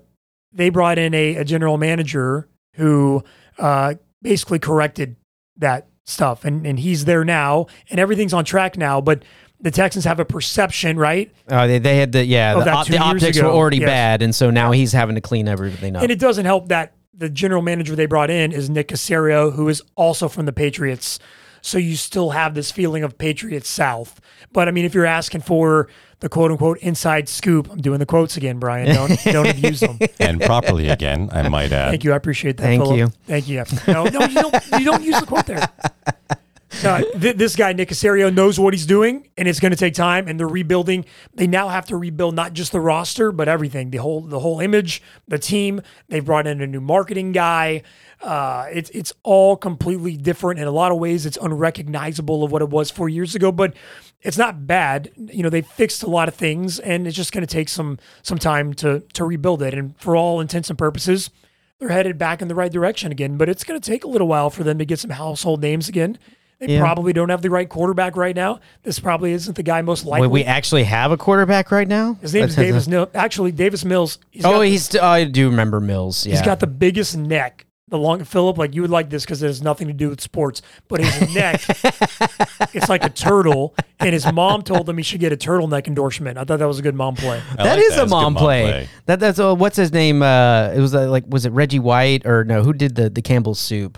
[0.53, 3.22] they brought in a, a general manager who
[3.59, 5.16] uh, basically corrected
[5.57, 9.22] that stuff, and and he's there now, and everything's on track now, but.
[9.61, 11.33] The Texans have a perception, right?
[11.51, 13.49] Oh, they, they had the yeah, Of the, that op- two the optics ago.
[13.49, 13.87] were already Yes.
[13.88, 16.03] bad, and so now he's having to clean everything up.
[16.03, 19.68] And it doesn't help that the general manager they brought in is Nick Caserio, who
[19.68, 21.18] is also from the Patriots.
[21.61, 24.21] So you still have this feeling of Patriots South.
[24.53, 25.88] But I mean, if you're asking for
[26.21, 28.94] the quote unquote inside scoop, I'm doing the quotes again, Brian.
[28.94, 29.99] Don't don't abuse them.
[30.21, 31.90] And properly again, I might add.
[31.90, 32.12] Thank you.
[32.12, 32.62] I appreciate that.
[32.62, 32.97] Thank Philip.
[32.97, 33.09] you.
[33.27, 33.64] Thank you.
[33.88, 34.55] No, no, you don't.
[34.79, 35.68] You don't use the quote there.
[36.85, 39.94] No, th- this guy Nick Caserio knows what he's doing, and it's going to take
[39.94, 40.28] time.
[40.28, 41.07] And they're rebuilding.
[41.35, 44.61] They now have to rebuild not just the roster, but everything the whole the whole
[44.61, 45.81] image, the team.
[46.09, 47.83] They've brought in a new marketing guy.
[48.20, 51.24] Uh, it's it's all completely different in a lot of ways.
[51.24, 53.74] It's unrecognizable of what it was four years ago, but
[54.20, 55.11] it's not bad.
[55.16, 57.98] You know, they fixed a lot of things, and it's just going to take some
[58.22, 59.74] some time to to rebuild it.
[59.74, 61.31] And for all intents and purposes,
[61.78, 63.37] they're headed back in the right direction again.
[63.38, 65.88] But it's going to take a little while for them to get some household names
[65.88, 66.18] again.
[66.61, 66.81] They Yeah.
[66.81, 68.59] probably don't have the right quarterback right now.
[68.83, 70.27] This probably isn't the guy most likely.
[70.27, 72.16] Wait, we actually have a quarterback right now.
[72.21, 73.09] His name is That's- Davis Mills.
[73.14, 74.18] Actually, Davis Mills.
[74.31, 74.97] He's Oh, got the- he's.
[74.97, 76.27] Oh, I do remember Mills.
[76.27, 77.64] Yeah, He's got the biggest neck.
[77.90, 80.21] The long Philip, like you would like this because it has nothing to do with
[80.21, 81.62] sports, but his neck,
[82.75, 83.75] it's like a turtle.
[84.01, 86.37] And his mom told him he should get a turtleneck endorsement.
[86.38, 87.40] I thought that was a good mom play.
[87.59, 88.88] I That like is a It's mom good play.
[89.07, 90.23] That that's uh, what's his name?
[90.23, 92.62] Uh, it was uh, like was it Reggie White or no?
[92.62, 93.97] Who did the the Campbell's soup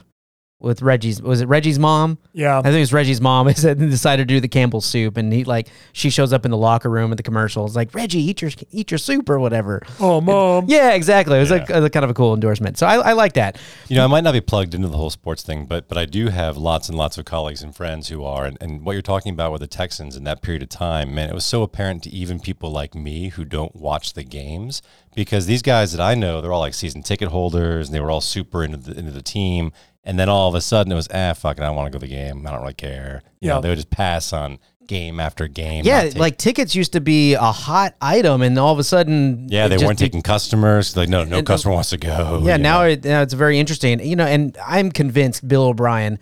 [0.61, 1.21] with Reggie's?
[1.21, 2.19] Was it Reggie's mom?
[2.33, 3.47] Yeah, I think it was Reggie's mom.
[3.49, 6.51] Who said decided to do the Campbell's soup, and he like she shows up in
[6.51, 9.83] the locker room at the commercials like Reggie, eat your eat your soup or whatever.
[9.99, 10.67] Oh, mom.
[10.69, 11.37] Yeah, exactly.
[11.37, 12.79] It was like a, kind of a cool endorsement.
[12.79, 13.59] So I, I like that.
[13.89, 16.05] You know, I might not be plugged into the whole sports thing, but but I
[16.05, 18.45] do have lots and lots of colleagues and friends who are.
[18.45, 21.31] And, and what you're talking about with the Texans in that period of time, man,
[21.31, 24.83] it was so apparent to even people like me who don't watch the games
[25.15, 28.11] because these guys that I know, they're all like season ticket holders and they were
[28.11, 29.73] all super into the, into the team.
[30.05, 31.99] And then all of a sudden it was, ah, fuck it, I don't want to
[31.99, 32.47] go to the game.
[32.47, 33.23] I don't really care.
[33.41, 33.55] You Yeah.
[33.57, 35.85] know, they would just pass on game after game.
[35.85, 39.47] Yeah, take- like tickets used to be a hot item, and all of a sudden,
[39.49, 40.97] yeah, it they just weren't be- taking customers.
[40.97, 42.41] Like, no, no And- customer wants to go.
[42.45, 42.89] Yeah, you now, know.
[42.89, 44.01] it, now it's very interesting.
[44.05, 46.19] You know, and I'm convinced Bill O'Brien,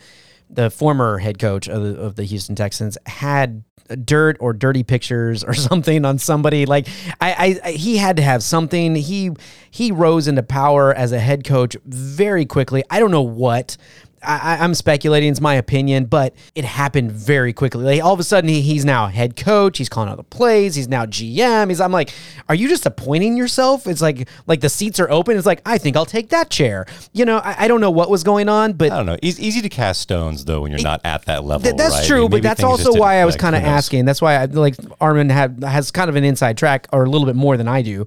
[0.50, 3.62] the former head coach of the, of the Houston Texans, had
[3.96, 6.66] dirt or dirty pictures or something on somebody.
[6.66, 6.88] Like
[7.20, 8.94] I, I, he had to have something.
[8.94, 9.30] He
[9.70, 12.84] he rose into power as a head coach very quickly.
[12.90, 13.76] I don't know what.
[14.22, 15.30] I, I- I'm speculating.
[15.30, 17.84] It's my opinion, but it happened very quickly.
[17.84, 19.78] Like all of a sudden, he, he's now head coach.
[19.78, 20.74] He's calling out the plays.
[20.74, 21.68] He's now GM.
[21.68, 21.80] He's.
[21.80, 22.12] I'm like,
[22.48, 23.86] are you just appointing yourself?
[23.86, 25.36] It's like like the seats are open.
[25.36, 26.86] It's like I think I'll take that chair.
[27.12, 29.18] You know, I, I don't know what was going on, but I don't know.
[29.22, 31.62] It's easy to cast stones though when you're not at that level.
[31.64, 32.04] Th- that's right?
[32.04, 33.40] I true, mean, but that's also why I was click.
[33.42, 34.04] kind of asking.
[34.04, 37.26] That's why I like Armin had has kind of an inside track or a little
[37.26, 38.06] bit more than I do.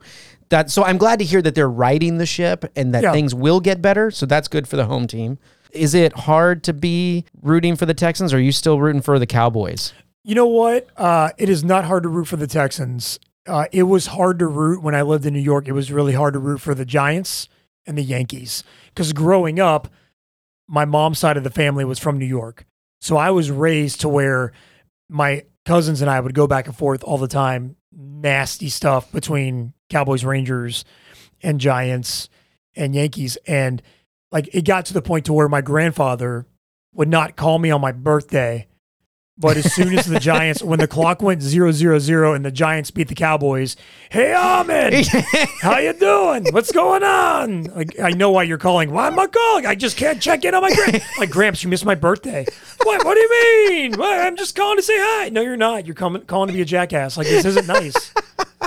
[0.50, 3.14] That so I'm glad to hear that they're riding the ship and that Yeah.
[3.14, 4.12] things will get better.
[4.12, 5.38] So that's good for the home team.
[5.74, 8.34] Is it hard to be rooting for the Texans?
[8.34, 9.94] Or are you still rooting for the Cowboys?
[10.24, 10.88] You know what?
[10.98, 13.20] Uh, it is not hard to root for the Texans.
[13.48, 15.68] Uh, it was hard to root when I lived in New York.
[15.68, 17.50] It was really hard to root for the Giants
[17.88, 19.88] and the Yankees because growing up,
[20.68, 22.66] my mom's side of the family was from New York.
[23.00, 24.52] So I was raised to where
[25.10, 27.76] my cousins and I would go back and forth all the time.
[27.92, 30.86] Nasty stuff between Cowboys, Rangers,
[31.42, 32.30] and Giants
[32.76, 33.38] and Yankees.
[33.48, 33.82] And
[34.32, 36.46] like it got to the point to where my grandfather
[36.94, 38.68] would not call me on my birthday.
[39.38, 42.52] But as soon as the Giants, when the clock went zero zero zero and the
[42.52, 43.76] Giants beat the Cowboys,
[44.12, 45.08] hey Ahmed,
[45.62, 46.46] how you doing?
[46.52, 47.64] What's going on?
[47.64, 48.92] Like I know why you're calling.
[48.92, 49.66] Why am I calling?
[49.66, 51.02] I just can't check in on my grand.
[51.18, 52.46] Like Gramps, you missed my birthday.
[52.84, 53.04] What?
[53.06, 54.02] What do you mean?
[54.02, 55.30] I'm just calling to say hi.
[55.30, 55.86] No, you're not.
[55.86, 57.18] You're coming calling to be a jackass.
[57.18, 58.14] Like this isn't nice.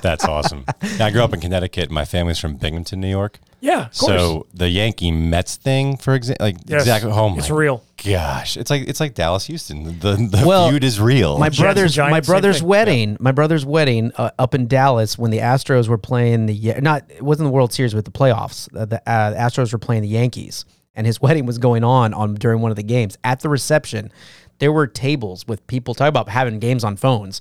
[0.02, 0.64] That's awesome.
[0.98, 1.90] Now, I grew up in Connecticut.
[1.90, 3.38] My family's from Binghamton, New York.
[3.60, 4.12] Yeah, of course.
[4.20, 7.10] So the Yankee Mets thing, for example, like Yes, exactly.
[7.12, 7.82] Oh my it's real.
[8.04, 9.98] gosh, it's like it's like Dallas Houston.
[10.00, 11.38] The the Well, feud is real.
[11.38, 12.68] My Jets brother's Giants, my same brother's thing.
[12.68, 13.16] wedding.
[13.20, 17.10] My brother's wedding uh, up in Dallas when the Astros were playing the yeah, not
[17.10, 18.68] it wasn't the World Series but the playoffs.
[18.76, 22.34] Uh, the uh, Astros were playing the Yankees, and his wedding was going on on
[22.34, 23.16] during one of the games.
[23.24, 24.12] At the reception,
[24.58, 27.40] there were tables with people talking about having games on phones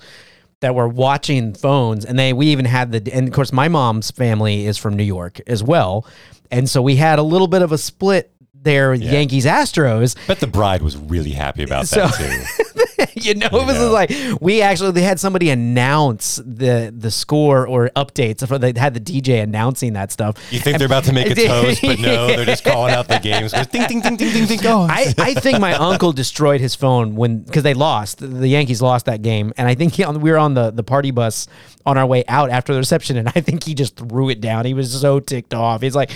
[0.63, 4.11] that were watching phones, and they we even had the and of course my mom's
[4.11, 6.07] family is from New York as well,
[6.49, 8.32] and so we had a little bit of a split
[8.63, 10.15] there, Yankees Astros.
[10.27, 13.05] But the bride was really happy about So- that too.
[13.15, 13.91] you know, it was know.
[13.91, 18.39] like we actually they had somebody announce the the score or updates.
[18.59, 20.37] They had the DJ announcing that stuff.
[20.51, 23.19] You think they're about to make a toast, but no, they're just calling out the
[23.19, 23.51] games.
[23.51, 24.59] Ding, ding, ding, ding, ding, ding.
[24.65, 28.81] Oh, I, I think my uncle destroyed his phone when because they lost the Yankees
[28.81, 31.47] lost that game and I think he, we were on the the party bus
[31.85, 34.65] on our way out after the reception and I think he just threw it down.
[34.65, 35.81] He was so ticked off.
[35.81, 36.11] He's like,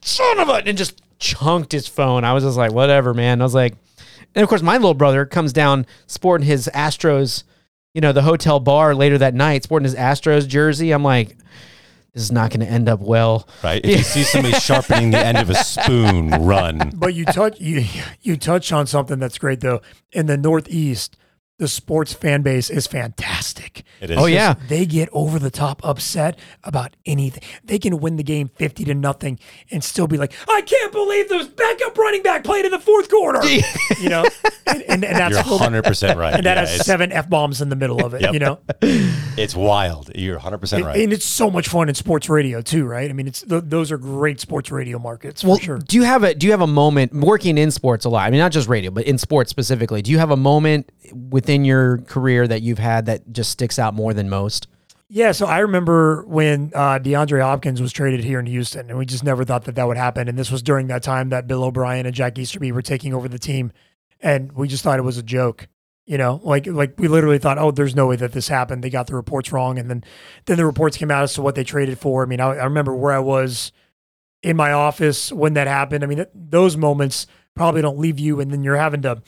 [0.00, 2.24] "Son of a!" and just chunked his phone.
[2.24, 3.74] I was just like, "Whatever, man." I was like,
[4.34, 7.44] and of course my little brother comes down sporting his Astros,
[7.94, 10.92] you know, the hotel bar later that night sporting his Astros jersey.
[10.92, 11.36] I'm like,
[12.14, 13.48] this is not going to end up well.
[13.62, 13.84] right.
[13.84, 16.92] If you see somebody sharpening the end of a spoon, run.
[16.94, 17.84] But you touch you
[18.20, 19.80] you touch on something that's great though.
[20.12, 21.16] In the Northeast,
[21.60, 23.84] the sports fan base is fantastic.
[24.00, 24.16] It is.
[24.18, 24.54] Oh yeah.
[24.68, 27.42] They get over the top upset about anything.
[27.62, 29.38] They can win the game 50 to nothing
[29.70, 33.10] and still be like, I can't believe those backup running back played in the fourth
[33.10, 33.46] quarter.
[34.00, 34.24] you know?
[34.66, 36.32] And, and, and that's You're 100 percent right.
[36.34, 38.32] and that Yeah, has seven F bombs in the middle of it, Yep.
[38.32, 38.58] you know?
[39.36, 40.10] it's wild.
[40.14, 40.96] You're 100 percent right.
[40.98, 43.10] And it's so much fun in sports radio too, right?
[43.10, 45.78] I mean, it's th- those are great sports radio markets for Well, sure.
[45.78, 48.26] do you have a do you have a moment working in sports a lot?
[48.26, 50.00] I mean, not just radio, but in sports specifically.
[50.02, 50.90] Do you have a moment
[51.50, 54.68] within your career that you've had that just sticks out more than most?
[55.08, 59.04] Yeah, so I remember when uh, DeAndre Hopkins was traded here in Houston, and we
[59.04, 60.28] just never thought that that would happen.
[60.28, 63.26] And this was during that time that Bill O'Brien and Jack Easterby were taking over
[63.26, 63.72] the team,
[64.20, 65.66] and we just thought it was a joke.
[66.06, 68.84] You know, like like we literally thought, oh, there's no way that this happened.
[68.84, 70.04] They got the reports wrong, and then
[70.46, 72.22] then the reports came out as to what they traded for.
[72.22, 73.72] I mean, I, I remember where I was
[74.44, 76.04] in my office when that happened.
[76.04, 79.22] I mean, th- those moments probably don't leave you, and then you're having to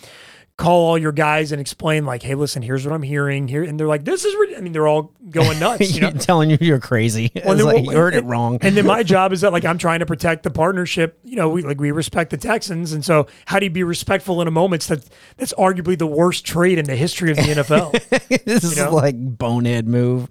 [0.62, 3.78] call all your guys and explain like, hey, listen, here's what I'm hearing here, and
[3.78, 5.94] they're like, this is, rid-" I mean, they're all going nuts.
[5.94, 7.32] You know, telling you you're crazy.
[7.44, 8.58] Well, then like, what- you heard it and- wrong.
[8.62, 11.18] And then my job is that like I'm trying to protect the partnership.
[11.24, 14.40] You know, we like we respect the Texans, and so how do you be respectful
[14.40, 18.44] in a moment that that's arguably the worst trade in the history of the NFL?
[18.44, 18.94] this is know?
[18.94, 20.28] like bonehead move.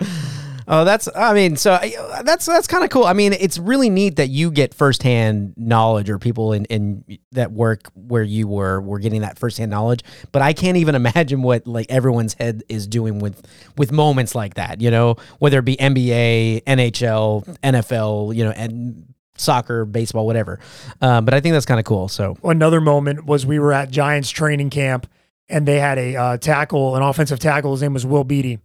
[0.73, 1.09] Oh, that's.
[1.13, 3.03] I mean, so I- that's that's kind of cool.
[3.03, 7.03] I mean, it's really neat that you get firsthand knowledge, or people in, in
[7.33, 10.01] that work where you were were getting that firsthand knowledge.
[10.31, 13.45] But I can't even imagine what like everyone's head is doing with
[13.77, 14.79] with moments like that.
[14.79, 20.59] You know, whether it be NBA, NHL, NFL, you know, and soccer, baseball, whatever.
[21.01, 22.07] Um, but I think that's kind of cool.
[22.07, 25.05] So Another moment was we were at Giants training camp,
[25.49, 27.71] and they had a uh, tackle, an offensive tackle.
[27.73, 28.59] His name was Will Beatty.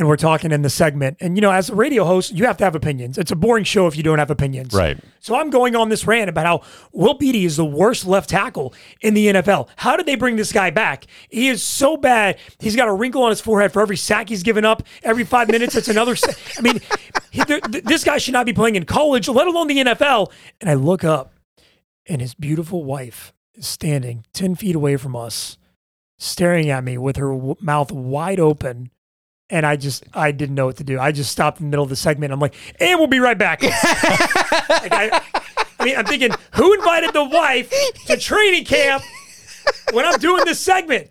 [0.00, 1.18] And we're talking in the segment.
[1.20, 3.18] And, you know, as a radio host, you have to have opinions.
[3.18, 4.72] It's a boring show if you don't have opinions.
[4.72, 4.96] Right.
[5.18, 8.72] So I'm going on this rant about how Will Beatty is the worst left tackle
[9.02, 9.68] in the NFL.
[9.76, 11.04] How did they bring this guy back?
[11.28, 12.38] He is so bad.
[12.60, 14.82] He's got a wrinkle on his forehead for every sack he's given up.
[15.02, 16.16] Every five minutes, it's another.
[16.16, 16.80] Sa- I mean,
[17.30, 20.32] he, there, th- this guy should not be playing in college, let alone the NFL.
[20.62, 21.34] And I look up,
[22.08, 25.58] and his beautiful wife is standing 10 feet away from us,
[26.18, 28.90] staring at me with her w- mouth wide open.
[29.50, 30.98] And I just, I didn't know what to do.
[30.98, 32.32] I just stopped in the middle of the segment.
[32.32, 33.62] I'm like, and we'll be right back.
[33.62, 33.74] like
[34.92, 35.22] I,
[35.78, 37.72] I mean, I'm thinking, who invited the wife
[38.06, 39.02] to training camp
[39.92, 41.08] when I'm doing this segment?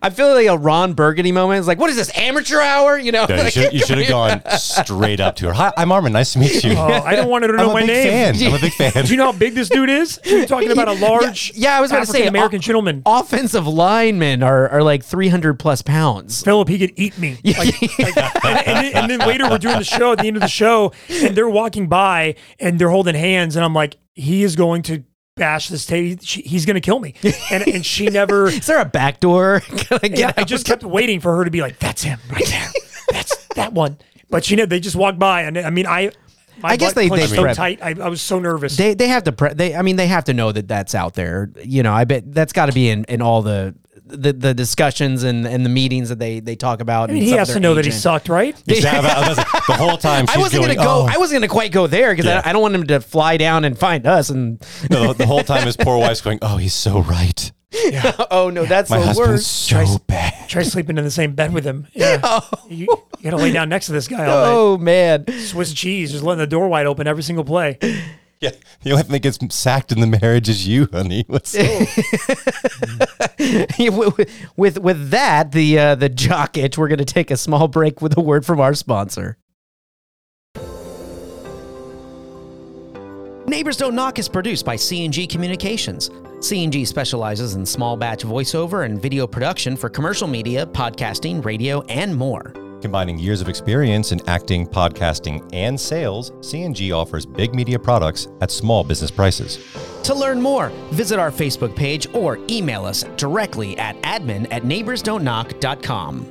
[0.00, 1.58] I feel like a Ron Burgundy moment.
[1.58, 2.96] It's like, what is this amateur hour?
[2.98, 5.52] You know, No, you Like- should, you should have gone straight up to her.
[5.52, 6.12] Hi, I'm Armin.
[6.14, 6.72] Nice to meet you.
[6.72, 8.34] Oh, I don't want her to I'm know a my big name.
[8.34, 8.46] fan.
[8.48, 9.04] I'm a big fan.
[9.04, 10.18] Do you know how big this dude is?
[10.24, 13.02] You're talking about a large, yeah, I was about to say, American o- uh, gentleman.
[13.04, 16.42] offensive linemen are, are like 300 plus pounds.
[16.42, 17.36] Philip, he could eat me.
[17.44, 17.58] Like,
[17.98, 20.42] like- and, and then, and then later, we're doing the show at the end of
[20.42, 24.56] the show, and they're walking by and they're holding hands, and I'm like, he is
[24.56, 25.04] going to
[25.36, 26.22] bash this table.
[26.24, 27.14] She, he's going to kill me.
[27.50, 28.46] And and she never.
[28.48, 29.60] Is there a back door?
[29.66, 32.18] Can I get Yeah, I just kept waiting for her to be like, "That's him
[32.30, 32.68] right there.
[33.10, 33.98] That's that one."
[34.30, 36.12] But she, know, they just walked by, and I mean, I.
[36.64, 37.56] I guess they- they so prep.
[37.56, 37.80] tight.
[37.82, 38.76] I, I was so nervous.
[38.76, 41.14] they they have to pre- they I mean they have to know that that's out
[41.14, 41.50] there.
[41.64, 43.74] You know, I bet that's got to be in, in all the,
[44.12, 47.10] the the discussions and and the meetings that they they talk about.
[47.10, 48.54] I mean, he has to know that he sucked, right?
[48.68, 49.10] Exactly.
[49.10, 51.04] I was like, the whole time she's I wasn't going, gonna go.
[51.04, 52.42] "Oh." I wasn't gonna quite go there because Yeah.
[52.44, 54.30] I, I don't want him to fly down and find us.
[54.30, 57.50] And No, the, the whole time his poor wife's going, oh, he's so right.
[58.30, 59.46] oh no, that's My the husband's worst.
[59.46, 60.48] so Tries- bad.
[60.48, 61.86] Try sleeping in the same bed with him.
[61.94, 62.48] Yeah, oh.
[62.68, 62.86] you,
[63.18, 64.44] you got to lay down next to this guy all
[64.74, 65.26] Oh man.
[65.40, 67.78] Swiss cheese, just letting the door wide open every single play.
[68.42, 68.50] Yeah,
[68.82, 71.22] the only thing that gets sacked in the marriage is you, honey.
[71.28, 71.54] What's
[74.56, 76.76] with with that the uh, the jock itch.
[76.76, 79.38] We're gonna take a small break with a word from our sponsor.
[83.46, 86.10] Neighbors Don't Knock is produced by C&G Communications.
[86.40, 92.16] C&G specializes in small batch voiceover and video production for commercial media, podcasting, radio, and
[92.16, 92.52] more.
[92.82, 98.50] Combining years of experience in acting, podcasting, and sales, C&G offers big media products at
[98.50, 99.58] small business prices.
[100.02, 106.26] To learn more, visit our Facebook page or email us directly at admin at neighborsdon'tknock.com.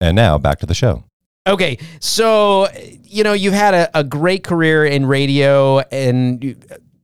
[0.00, 1.04] And now back to the show.
[1.46, 2.68] Okay, so
[3.04, 6.56] you know you've had a, a great career in radio, and you-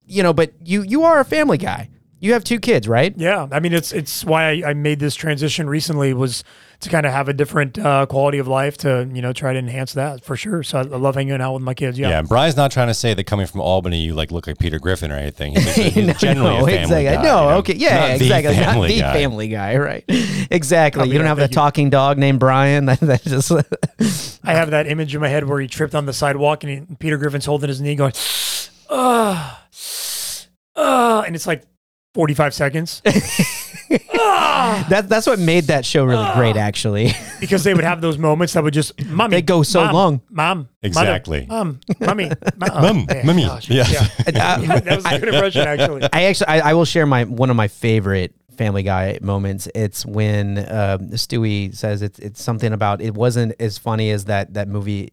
[0.06, 1.88] you know, but you you are a family guy.
[2.24, 3.12] You have two kids, right?
[3.18, 6.42] Yeah, I mean, it's it's why I, I made this transition recently was
[6.80, 9.58] to kind of have a different uh, quality of life to you know try to
[9.58, 10.62] enhance that for sure.
[10.62, 11.98] So I, I love hanging out with my kids.
[11.98, 12.08] Yeah.
[12.08, 14.78] Yeah, Brian's not trying to say that coming from Albany, you like look like Peter
[14.78, 15.52] Griffin or anything.
[15.54, 17.04] He's, just- he's No, generally no, a family exactly.
[17.04, 17.22] guy.
[17.22, 17.56] no, you know?
[17.58, 18.56] okay, yeah, Not the exactly.
[18.56, 19.12] Not the guy.
[19.12, 20.04] family guy, right?
[20.50, 21.00] Exactly.
[21.02, 22.86] I'll You don't have a talking dog named Brian.
[22.94, 23.50] That, that just
[24.42, 26.76] I have that image in my head where he tripped on the sidewalk and, he,
[26.78, 28.12] and Peter Griffin's holding his knee, going,
[28.88, 29.66] "Ah,
[30.76, 31.64] ah," and it's like
[32.14, 33.02] forty five seconds.
[34.16, 34.86] Ah!
[34.88, 37.12] that that's what made that show really great, actually.
[37.38, 40.20] because they would have those moments that would just, mommy, They go so Mom, long.
[40.30, 41.46] mom, mother, Exactly.
[41.46, 43.44] mom, mommy, mom, Mum, mummy.
[43.44, 43.84] gosh, Yeah.
[43.88, 44.00] yeah.
[44.26, 46.02] Uh, Yeah, that was a good impression, actually.
[46.12, 49.68] I actually I, I will share my one of my favorite Family Guy moments.
[49.74, 54.54] It's when um, Stewie says it's it's something about it wasn't as funny as that
[54.54, 55.12] that movie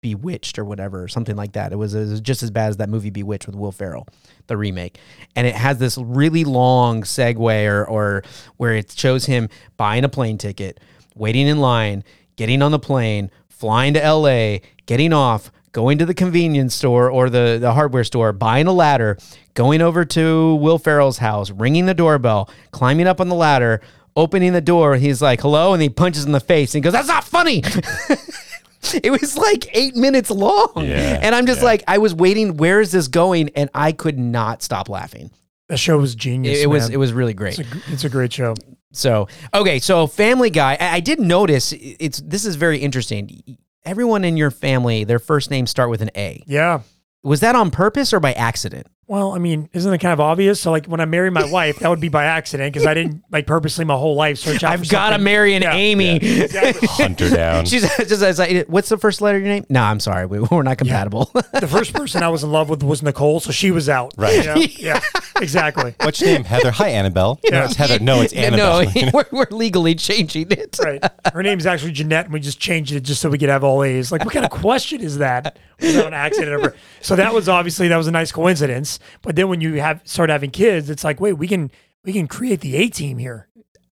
[0.00, 1.72] Bewitched or whatever, or something like that.
[1.72, 4.06] It was, it was just as bad as that movie Bewitched with Will Ferrell,
[4.46, 4.98] the remake.
[5.34, 8.22] And it has this really long segue or or
[8.56, 10.80] where it shows him buying a plane ticket,
[11.14, 12.04] waiting in line,
[12.36, 17.28] getting on the plane, flying to LA, getting off, going to the convenience store or
[17.28, 19.18] the, the hardware store, buying a ladder,
[19.54, 23.80] going over to Will Ferrell's house, ringing the doorbell, climbing up on the ladder,
[24.16, 24.96] opening the door.
[24.96, 25.72] He's like, hello.
[25.72, 27.62] And he punches in the face and goes, that's not funny.
[29.02, 30.72] it was like eight minutes long.
[30.76, 31.66] Yeah, and I'm just yeah.
[31.66, 33.50] like, I was waiting, where is this going?
[33.50, 35.30] And I could not stop laughing.
[35.68, 36.58] The show was genius.
[36.58, 37.58] It, it was it was really great.
[37.58, 38.54] It's a, it's a great show.
[38.92, 40.76] So okay, so Family Guy.
[40.80, 43.58] I, I did notice it's this is very interesting.
[43.84, 46.42] Everyone in your family, their first names start with an A.
[46.46, 46.80] Yeah.
[47.22, 48.86] Was that on purpose or by accident?
[49.08, 50.60] Well, I mean, isn't it kind of obvious?
[50.60, 53.24] So, like, when I marry my wife, that would be by accident because I didn't
[53.30, 54.74] like purposely my whole life search out.
[54.74, 56.16] I've got to marry an Yeah, Amy.
[56.48, 56.86] Exactly.
[56.88, 57.64] Hunt her down.
[57.64, 59.64] She's just it's like, what's the first letter of your name?
[59.70, 61.30] No, I'm sorry, we, we're not compatible.
[61.58, 64.12] the first person I was in love with was Nicole, so she was out.
[64.18, 64.36] Right.
[64.36, 64.54] You know?
[64.56, 65.00] Yeah.
[65.40, 65.94] Exactly.
[66.02, 66.44] What's your name?
[66.44, 66.70] Heather.
[66.70, 67.40] Hi, Annabelle.
[67.50, 67.64] No, Yeah.
[67.64, 67.98] it's Heather.
[68.00, 68.84] No, it's Annabelle.
[68.84, 70.78] no, we're, we're legally changing it.
[70.84, 71.02] Right.
[71.32, 73.82] Her name's actually Jeanette, and we just changed it just so we could have all
[73.84, 74.12] A's.
[74.12, 75.58] Like, what kind of question is that?
[75.80, 76.74] Without an accident ever.
[77.00, 78.97] So that was obviously that was a nice coincidence.
[79.22, 81.70] But then when you have start having kids, it's like, wait, we can
[82.04, 83.48] we can create the A team here.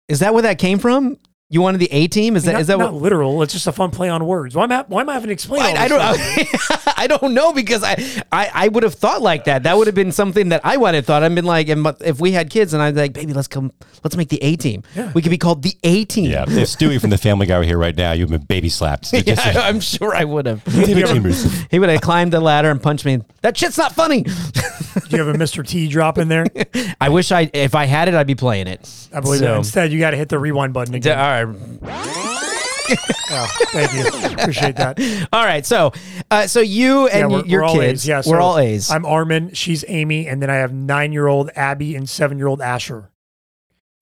[0.07, 1.17] Is that where that came from?
[1.53, 2.35] You wanted the A team?
[2.35, 3.01] Is that not, is that not what?
[3.03, 3.43] literal?
[3.43, 4.55] It's just a fun play on words.
[4.55, 5.61] Why am I, why am I having to explain?
[5.61, 6.17] all I, I don't.
[6.17, 6.93] stuff?
[6.97, 7.93] I don't know because I,
[8.31, 9.61] I I would have thought like that.
[9.63, 11.21] That would have been something that I would have thought.
[11.21, 13.71] I've been like, if we had kids and I'd be like, baby, let's come,
[14.03, 14.81] let's make the A team.
[15.13, 16.31] We could be called the A team.
[16.31, 18.69] Yeah, if Stewie from the Family Guy were here right now, you'd have been baby
[18.69, 19.13] slapped.
[19.25, 20.63] Yeah, I'm sure I would have.
[21.73, 23.21] He would have climbed the ladder and punched me.
[23.41, 24.23] That shit's not funny.
[24.23, 24.31] Do
[25.09, 25.65] you have a Mr.
[25.65, 26.45] T drop in there?
[26.99, 28.89] I wish I, if I had it, I'd be playing it.
[29.13, 29.57] I believe So- that.
[29.57, 31.17] Instead, you got to hit the rewind button D- again.
[31.17, 31.42] All right.
[33.31, 34.35] Oh, thank you.
[34.37, 34.99] Appreciate that.
[35.33, 35.65] All right.
[35.65, 35.93] So,
[36.29, 38.07] uh, so you and yeah, we're, your we're all kids, A's.
[38.07, 38.91] Yeah, we're all A's.
[38.91, 39.53] I'm Armin.
[39.53, 43.09] She's Amy, and then I have nine-year-old Abby and seven-year-old Asher.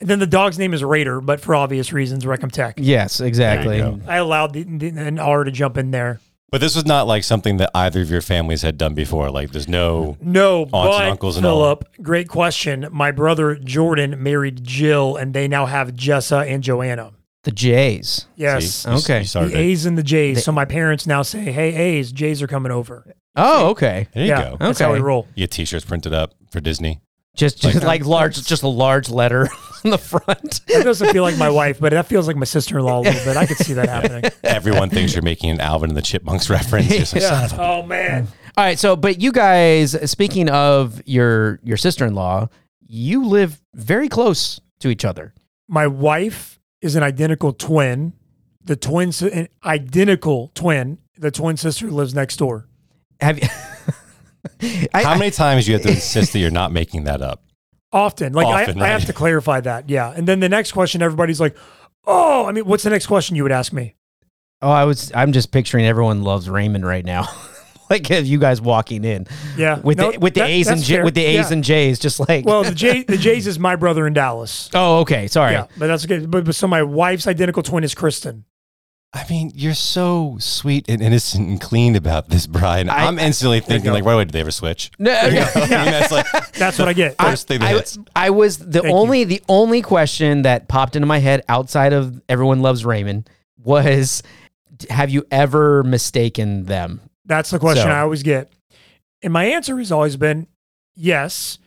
[0.01, 2.75] And then the dog's name is Raider, but for obvious reasons, Wreck 'em Tech.
[2.77, 3.77] yes, exactly.
[3.77, 4.11] There you go.
[4.11, 6.19] I allowed the, the, an R to jump in there.
[6.49, 9.29] But this was not like something that either of your families had done before.
[9.29, 10.17] Like, there's no.
[10.19, 11.79] No, and but uncles and all.
[12.01, 12.87] Great question.
[12.91, 17.11] My brother Jordan married Jill, and they now have Jessa and Joanna.
[17.43, 18.27] The J's.
[18.35, 18.89] Yes, See?
[18.89, 19.19] You- Okay.
[19.19, 19.57] you started the.
[19.57, 20.43] A's and the J's.
[20.43, 24.07] so my parents now say, "Hey, A's, J's are coming over." Oh, okay.
[24.13, 24.57] There you yeah, go.
[24.59, 25.25] that's how we roll.
[25.35, 27.01] You get t-shirts printed up for Disney.
[27.33, 29.47] Just, just like large, just a large letter
[29.85, 30.59] on the front.
[30.67, 33.37] That doesn't feel like my wife, but that feels like my sister-in-law a little bit.
[33.37, 34.29] I could see that happening.
[34.43, 36.89] Everyone thinks you're making an Alvin and the Chipmunks reference.
[36.91, 38.27] You're like, "Son of a-" Oh man.
[38.57, 38.77] All right.
[38.77, 42.49] So, but you guys, speaking of your your sister in law,
[42.85, 45.33] you live very close to each other.
[45.69, 48.13] My wife is an identical twin.
[48.63, 50.99] The twin, an identical twin.
[51.17, 52.67] The twin sister lives next door.
[53.19, 53.47] Have you?
[54.93, 57.21] I, How I- many times do you have to insist that you're not making that
[57.21, 57.43] up?
[57.93, 59.89] Often, like Often, I, I have to clarify that.
[59.89, 61.57] Yeah, and then the next question, everybody's like,
[62.05, 63.95] "Oh, I mean, what's the next question you would ask me?"
[64.61, 65.11] oh, I was.
[65.13, 67.27] I'm just picturing everyone loves Raymond right now.
[67.91, 70.77] like if you guys walking in Yeah, with no, the with the that- A's and
[70.79, 71.53] that's J, with the A's Yeah.
[71.53, 72.45] and J's, just like.
[72.45, 74.69] Well, the J, the Jays is my brother in Dallas.
[74.73, 75.27] oh, okay.
[75.27, 75.51] Sorry.
[75.53, 76.25] Yeah, but that's okay.
[76.25, 78.45] But, but so my wife's identical twin is Kristen.
[79.13, 82.89] I mean, you're so sweet and innocent and clean about this, Brian.
[82.89, 84.89] I- I, am instantly thinking, like, why did they ever switch?
[84.97, 87.17] No, I mean, that's like That's what I get.
[87.21, 87.99] first thing that I, hits.
[88.15, 88.91] I was the Thank you.
[88.97, 94.23] only the only question that popped into my head outside of everyone loves Raymond was
[94.89, 97.01] have you ever mistaken them?
[97.31, 98.51] That's the question So- I always get.
[99.23, 100.47] And my answer has always been
[100.95, 101.59] yes,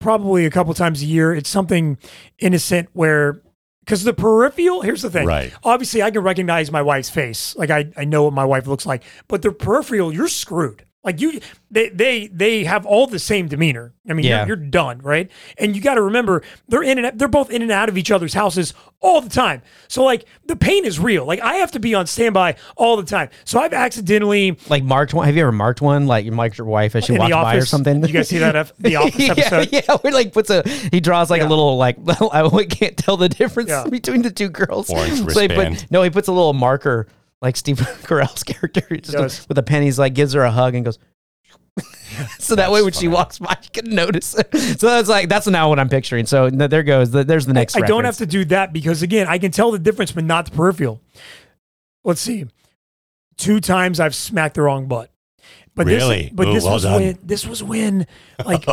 [0.00, 1.32] probably a couple times a year.
[1.32, 1.96] It's something
[2.38, 3.40] innocent where,
[3.84, 5.26] because the peripheral, here's the thing.
[5.26, 5.52] Right.
[5.62, 7.54] Obviously, I can recognize my wife's face.
[7.56, 10.84] Like, I, I know what my wife looks like, but the peripheral, you're screwed.
[11.04, 13.92] Like you, they they they have all the same demeanor.
[14.08, 14.46] I mean, Yeah.
[14.46, 15.28] you're, you're done, right?
[15.58, 18.10] And you got to remember, they're in and they're both in and out of each
[18.12, 19.62] other's houses all the time.
[19.88, 21.24] So like the pain is real.
[21.24, 23.30] Like I have to be on standby all the time.
[23.44, 25.26] So I've accidentally Like marked one?
[25.26, 26.06] Have you ever marked one?
[26.06, 28.00] Like you marked your wife as she walked the by or something?
[28.00, 29.68] Did you guys see that ep- the office yeah, episode?
[29.72, 31.48] yeah, where like puts a he draws like Yeah.
[31.48, 31.96] a little like
[32.32, 33.84] I can't tell the difference Yeah.
[33.90, 34.88] between the two girls.
[34.88, 37.08] Orange So he put- no, he puts a little marker
[37.42, 39.48] like Steve Carell's character just Does.
[39.48, 39.82] with a pen.
[39.82, 40.98] He's like gives her a hug and goes.
[42.38, 44.34] so that way, That's when she walks by, you can notice.
[44.38, 44.54] It.
[44.78, 46.26] so that's like that's now what I'm picturing.
[46.26, 47.10] So th- there goes.
[47.10, 47.76] The, there's the next.
[47.76, 48.18] I don't have reference.
[48.18, 51.00] to do that because again, I can tell the difference, but not the peripheral.
[52.04, 52.46] Let's see.
[53.38, 55.10] Two times I've smacked the wrong butt.
[55.74, 56.24] But Really?
[56.24, 57.00] this, but Ooh, this well was done.
[57.02, 58.06] when this was when
[58.44, 58.64] like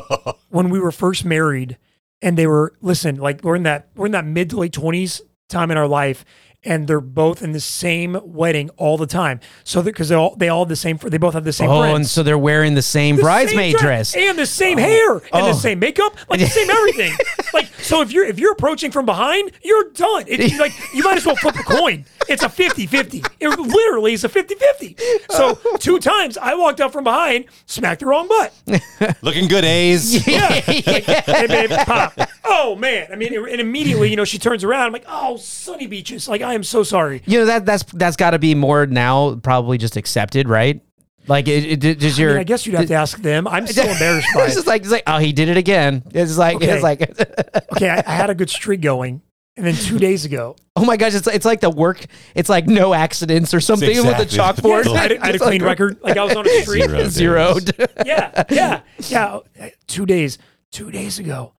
[0.50, 1.78] when we were first married
[2.22, 5.22] and they were listen, like we're in that we're in that mid to late twenties
[5.48, 6.26] time in our life
[6.64, 9.40] and they're both in the same wedding all the time.
[9.64, 11.80] So because they all they all have the same they both have the same Oh,
[11.82, 11.96] friends.
[11.96, 14.16] and so they're wearing the same The bridesmaid same dress.
[14.16, 14.82] and the same oh.
[14.82, 15.46] hair and Oh.
[15.48, 17.14] the same makeup, like the same everything.
[17.54, 20.26] like so, if you're if you're approaching from behind, you're done.
[20.28, 22.06] It's like you might as well flip a coin.
[22.28, 23.26] It's a 50-50.
[23.40, 25.00] It literally is a 50-50.
[25.32, 28.54] So two times I walked up from behind, smacked the wrong butt.
[29.24, 30.28] Looking good, A's.
[30.28, 32.20] Yeah, hey babe, pop.
[32.44, 34.88] Oh man, I mean, and immediately you know she turns around.
[34.88, 36.28] I'm like, oh, sunny beaches.
[36.28, 37.22] Like I am so sorry.
[37.26, 39.36] You know that that's that's got to be more now.
[39.36, 40.82] Probably just accepted, right?
[41.28, 43.48] Like, it, it, does I, your mean, I guess you'd have to ask them.
[43.48, 44.56] I'm still embarrassed by it's it.
[44.56, 46.02] just like it's like oh he did it again.
[46.12, 46.72] It's like Okay.
[46.72, 47.02] it's like
[47.74, 49.22] Okay, I, I had a good streak going,
[49.56, 52.04] and then two days ago, oh my gosh, it's it's like the work.
[52.34, 54.72] It's like no accidents or something with the Exactly.
[54.72, 54.88] chalkboard.
[54.96, 56.00] I had, a- I had a clean like- record.
[56.02, 56.86] Like I was on a streak.
[56.90, 57.76] Zero zeroed.
[58.06, 59.40] yeah, yeah, yeah.
[59.86, 60.40] Two days,
[60.72, 61.54] two days ago,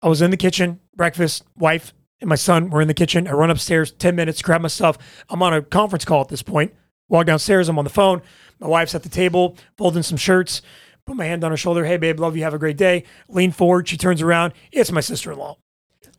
[0.00, 3.28] I was in the kitchen, breakfast, wife and my son were in the kitchen.
[3.28, 4.98] I run upstairs, 10 minutes, grab my stuff.
[5.28, 6.74] I'm on a conference call at this point.
[7.08, 8.22] Walk downstairs, I'm on the phone.
[8.58, 10.62] My wife's at the table, folding some shirts.
[11.04, 11.84] Put my hand on her shoulder.
[11.84, 12.42] Hey, babe, love you.
[12.42, 13.04] Have a great day.
[13.28, 13.86] Lean forward.
[13.86, 14.54] She turns around.
[14.72, 15.58] It's my sister in law.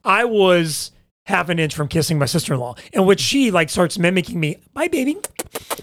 [0.06, 0.91] I was
[1.28, 4.57] half an inch from kissing my sister-in-law, in which she like starts mimicking me.
[4.73, 5.17] Bye, baby.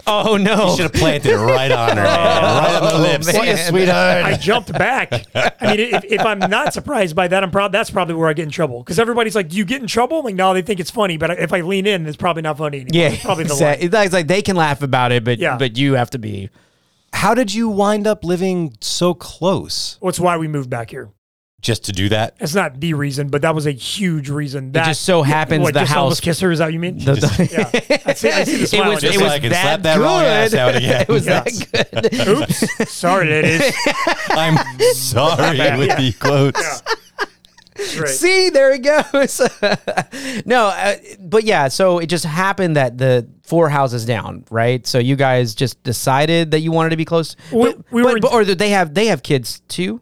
[0.06, 0.70] Oh no!
[0.70, 2.04] You should have planted it right on her, man.
[2.04, 3.26] right on the oh, lips.
[3.32, 3.34] man.
[3.42, 4.24] See ya, sweetheart.
[4.24, 5.12] I jumped back.
[5.34, 7.72] I mean, if, if I'm not surprised by that, I'm proud.
[7.72, 10.18] That's probably where I get in trouble because everybody's like, "Do you get in trouble?"
[10.18, 12.58] I'm like, no, they think it's funny, but if I lean in, it's probably not
[12.58, 13.00] funny anymore.
[13.02, 13.86] yeah, It's probably the exactly.
[13.86, 15.56] It's like they can laugh about it, but Yeah.
[15.56, 16.50] but you have to be.
[17.12, 19.98] How did you wind up living so close?
[20.02, 21.10] That's why we moved back here.
[21.64, 22.36] Just to do that?
[22.40, 24.72] It's not the reason, but that was a huge reason.
[24.72, 26.42] That just so happens what, the just house- almost kiss.
[26.42, 26.98] Is that what you mean?
[26.98, 28.90] The- the- yeah, I see, I see the smile.
[28.92, 30.58] was- Just it was I can that slap that wrong ass good.
[30.58, 31.00] out again.
[31.08, 31.40] It was Yeah.
[31.40, 32.28] that good.
[32.28, 32.90] Oops.
[32.92, 33.74] Sorry, ladies.
[34.30, 34.56] I'm
[34.92, 35.96] sorry with Yeah.
[35.96, 36.82] the quotes.
[37.98, 38.08] Right.
[38.08, 39.40] See, there it goes.
[40.46, 44.86] no, uh, but yeah, so it just happened that the four houses down, right?
[44.86, 47.34] So you guys just decided that you wanted to be close.
[47.50, 50.00] We- but, we but- were but- or they have they have kids too.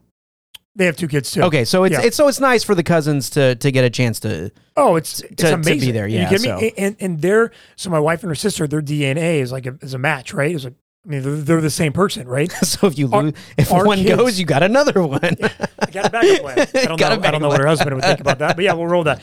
[0.75, 1.43] They have two kids too.
[1.43, 2.03] Okay, so it's Yeah.
[2.03, 4.51] it's so it's nice for the cousins to to get a chance to.
[4.77, 5.93] Oh, it's it's to be amazing.
[5.93, 6.49] there, yeah, you me?
[6.71, 9.77] so- And and their so my wife and her sister, their DNA is like a,
[9.83, 10.55] is a match, right?
[10.55, 10.75] It's like
[11.05, 12.53] I mean they're, they're the same person, right?
[12.65, 15.21] So if you Our- lose, if our one kids- goes, you got another one.
[15.81, 16.59] I got a backup plan.
[16.61, 17.29] I don't Got know.
[17.29, 19.21] I don't know what her husband would think about that, but yeah, we'll roll that.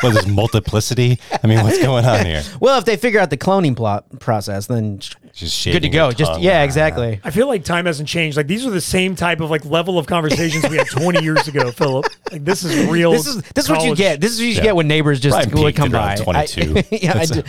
[0.00, 1.18] What is this, multiplicity?
[1.42, 2.42] I mean, what's going on here?
[2.58, 4.98] well, if they figure out the cloning plot process, then
[5.32, 6.10] Just good to go.
[6.10, 7.20] Just yeah, exactly.
[7.22, 8.36] I feel like time hasn't changed.
[8.36, 11.46] Like these are the same type of like level of conversations we had 20 years
[11.46, 12.06] ago, Philip.
[12.32, 13.12] Like this is real.
[13.12, 14.20] This is this is what you get.
[14.20, 14.62] This is what you Yeah.
[14.62, 16.16] get when neighbors just Brian would come by.
[16.16, 16.76] 22.
[16.76, 17.42] I, yeah, I, That's d-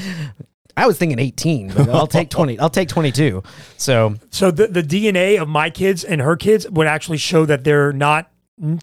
[0.78, 2.60] I was thinking 18, but I'll take 20.
[2.60, 3.44] I'll take 22.
[3.78, 7.64] So So the, the DNA of my kids and her kids would actually show that
[7.64, 8.32] they're not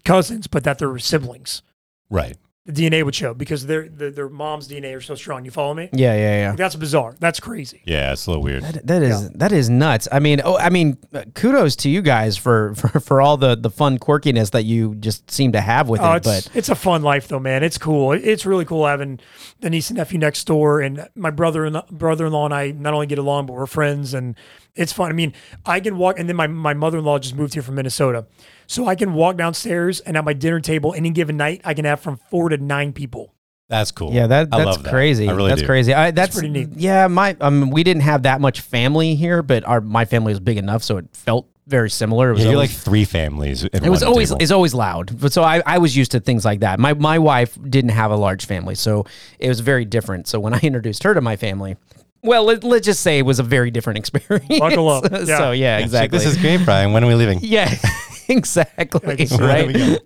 [0.03, 1.61] cousins, but that they're siblings.
[2.09, 2.37] Right.
[2.69, 5.43] The DNA would show because their their, their mom's DNA are so strong.
[5.43, 5.89] You follow me?
[5.91, 6.49] yeah, yeah, yeah.
[6.49, 7.15] Like, that's bizarre.
[7.19, 7.81] That's crazy.
[7.83, 8.61] Yeah, it's a little weird.
[8.63, 10.07] That, that is that is nuts.
[10.11, 13.55] I mean, oh, I mean, uh, kudos to you guys for for, for all the
[13.55, 16.17] the fun quirkiness that you just seem to have with Oh, it.
[16.17, 17.63] it's But it's a fun life though, man.
[17.63, 18.11] It's cool.
[18.11, 19.19] It's really cool having
[19.61, 22.71] the niece and nephew next door, and my brother and brother in law and I
[22.71, 24.35] not only get along, but we're friends, and
[24.75, 25.09] it's fun.
[25.09, 25.33] I mean,
[25.65, 28.27] I can walk, and then my my mother in law just moved here from Minnesota,
[28.69, 31.85] so I can walk downstairs, and at my dinner table, any given night, I can
[31.85, 33.33] have from four to nine people.
[33.67, 34.13] That's cool.
[34.13, 34.89] yeah, that I that's love that.
[34.91, 35.27] crazy.
[35.27, 35.67] I really that's do.
[35.67, 35.93] crazy.
[35.93, 36.69] I, that's pretty neat.
[36.75, 40.39] Yeah, my um, we didn't have that much family here, but our my family was
[40.39, 42.29] big enough, so it felt very similar.
[42.29, 43.63] It was Yeah, you're always- like three families.
[43.65, 44.41] at It was one always table.
[44.41, 46.79] it's always loud, but so I, I was used to things like that.
[46.79, 49.05] My my wife didn't have a large family, so
[49.37, 50.27] it was very different.
[50.27, 51.77] So when I introduced her to my family,
[52.23, 54.59] well, let, let's just say it was a very different experience.
[54.59, 55.05] Buckle up.
[55.11, 55.51] so Yeah.
[55.51, 56.17] yeah, She's like, exactly.
[56.17, 56.91] this is great, Brian.
[56.91, 57.39] When are we leaving?
[57.43, 57.71] yeah,
[58.37, 59.25] exactly.
[59.27, 59.39] can.
[59.39, 59.99] Right.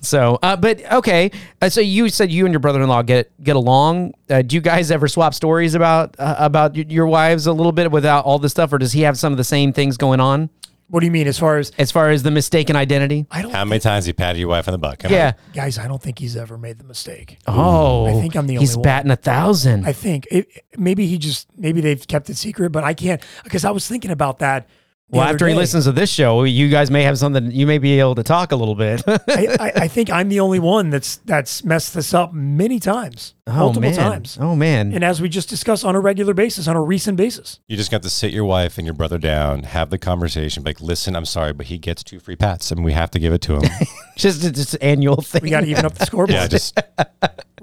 [0.00, 1.30] So, uh, but okay.
[1.60, 4.12] Uh, so you said you and your brother-in-law get get along.
[4.30, 7.90] Uh, do you guys ever swap stories about uh, about your wives a little bit
[7.90, 10.50] without all this stuff, or does he have some of the same things going on
[10.88, 13.26] What do you mean as far as as far as the mistaken identity?
[13.30, 14.98] I don't How many times you patted your wife on the butt?
[15.00, 15.28] Come Yeah.
[15.28, 15.52] on.
[15.54, 15.78] guys?
[15.78, 17.38] I don't think he's ever made the mistake.
[17.46, 18.84] Oh, I think I'm the he's only one.
[18.84, 19.86] He's batting a thousand.
[19.86, 20.46] I think it,
[20.76, 24.10] maybe he just maybe they've kept it secret, but I can't because I was thinking
[24.10, 24.68] about that.
[25.10, 27.50] The well, other after he listens to this show, you guys may have something.
[27.50, 29.02] You may be able to talk a little bit.
[29.06, 29.20] I,
[29.60, 33.52] I, I think I'm the only one that's that's messed this up many times, oh
[33.52, 33.94] multiple man.
[33.94, 34.92] times, Oh man.
[34.94, 37.60] and as we just discussed on a regular basis, on a recent basis.
[37.68, 40.80] You just got to sit your wife and your brother down, have the conversation, like,
[40.80, 43.42] listen, I'm sorry, but he gets two free pats and we have to give it
[43.42, 43.70] to him.
[44.16, 45.42] just just annual thing.
[45.42, 46.30] We got to even up the scoreboard.
[46.30, 46.80] yeah, just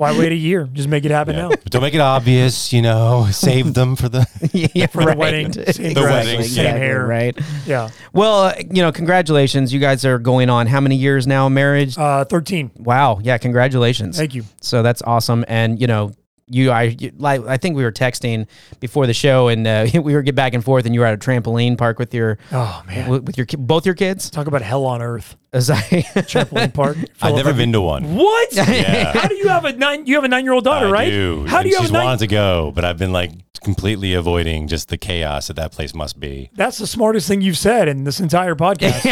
[0.01, 0.67] Why wait a year?
[0.73, 1.43] Just make it happen yeah.
[1.43, 1.49] now.
[1.49, 4.25] But don't make it obvious, you know, save them for the.
[4.73, 7.05] yeah, For the wedding, same The dress, wedding, same hair.
[7.05, 7.39] right?
[7.67, 9.71] Yeah, Well, uh, you know, congratulations.
[9.71, 11.99] You guys are going on how many years now of marriage?
[11.99, 12.71] uh, thirteen.
[12.77, 13.19] wow.
[13.21, 14.17] Yeah, congratulations.
[14.17, 14.43] Thank you.
[14.59, 15.45] So that's awesome.
[15.47, 16.13] And you know,
[16.51, 18.47] you I you, like I think we were texting
[18.79, 21.13] before the show, and uh, we were get back and forth, and you were at
[21.13, 24.29] a trampoline park with your Oh man, with, with your both your kids.
[24.29, 25.35] talk about hell on earth.
[25.53, 26.95] As I Trampoline park.
[27.21, 28.15] I've never been to one.
[28.15, 28.53] What?
[28.55, 29.11] Yeah.
[29.11, 30.05] How do you have a nine?
[30.05, 31.09] You have a nine-year-old daughter, I right?
[31.09, 31.45] do.
[31.45, 32.05] How do And you have she's a nine?
[32.05, 33.31] wanted to go, but I've been like
[33.61, 36.49] completely avoiding just the chaos that that place must be.
[36.55, 39.05] That's the smartest thing you've said in this entire podcast.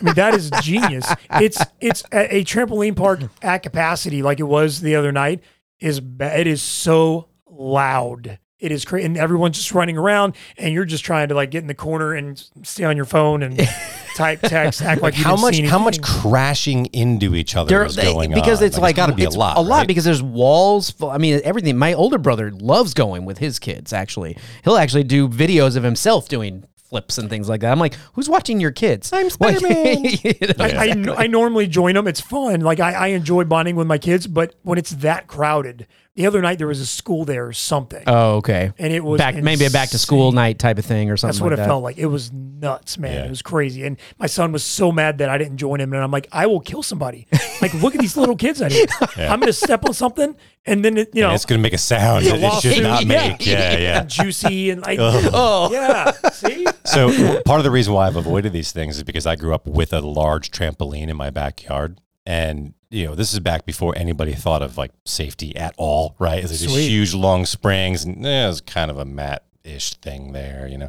[0.00, 1.10] I mean, that is genius.
[1.32, 5.42] It's it's a, a trampoline park at capacity, like it was the other night.
[5.80, 8.38] Is ba- it is so loud.
[8.58, 11.60] It is crazy, and everyone's just running around, and you're just trying to like get
[11.62, 13.56] in the corner and stay on your phone and
[14.16, 15.54] type text, act like, you how didn't much?
[15.54, 18.66] see How much crashing into each other There- is they- going because on?
[18.66, 19.56] it's like got to be a lot.
[19.56, 19.86] a lot right?
[19.86, 20.90] because there's walls.
[20.90, 21.76] Full, I mean, everything.
[21.78, 23.92] My older brother loves going with his kids.
[23.92, 27.70] Actually, he'll actually do videos of himself doing flips and things like that.
[27.72, 29.12] I'm like, who's watching your kids?
[29.12, 30.06] I'm Spider-Man.
[30.58, 32.06] I, I, I normally join them.
[32.06, 32.60] It's fun.
[32.60, 36.42] Like I, I enjoy bonding with my kids, but when it's that crowded, the other
[36.42, 38.02] night there was a school there or something.
[38.08, 38.72] oh, okay.
[38.78, 41.32] And it was back maybe a back to school night type of thing or something.
[41.34, 41.66] That's what like it that.
[41.68, 41.96] felt like.
[41.98, 43.12] It was nuts, man.
[43.14, 43.24] Yeah.
[43.26, 43.84] It was crazy.
[43.84, 45.92] And my son was so mad that I didn't join him.
[45.92, 47.28] And I'm like, I will kill somebody.
[47.62, 48.86] like, look at these little kids out here.
[49.16, 50.34] I'm going to step on something
[50.66, 52.60] and then it, you know And it's going to make a sound Yeah, that it
[52.62, 52.82] should lawsuit.
[52.82, 53.28] not Yeah.
[53.28, 53.46] make.
[53.46, 54.02] Yeah, yeah.
[54.04, 55.70] juicy and like Oh.
[55.72, 56.10] yeah.
[56.32, 59.54] See, So part of the reason why I've avoided these things is because I grew
[59.54, 63.96] up with a large trampoline in my backyard, and you know this is back before
[63.96, 66.42] anybody thought of like safety at all, right?
[66.42, 70.66] There's these huge long springs, and eh, it was kind of a mat-ish thing there,
[70.66, 70.88] you know.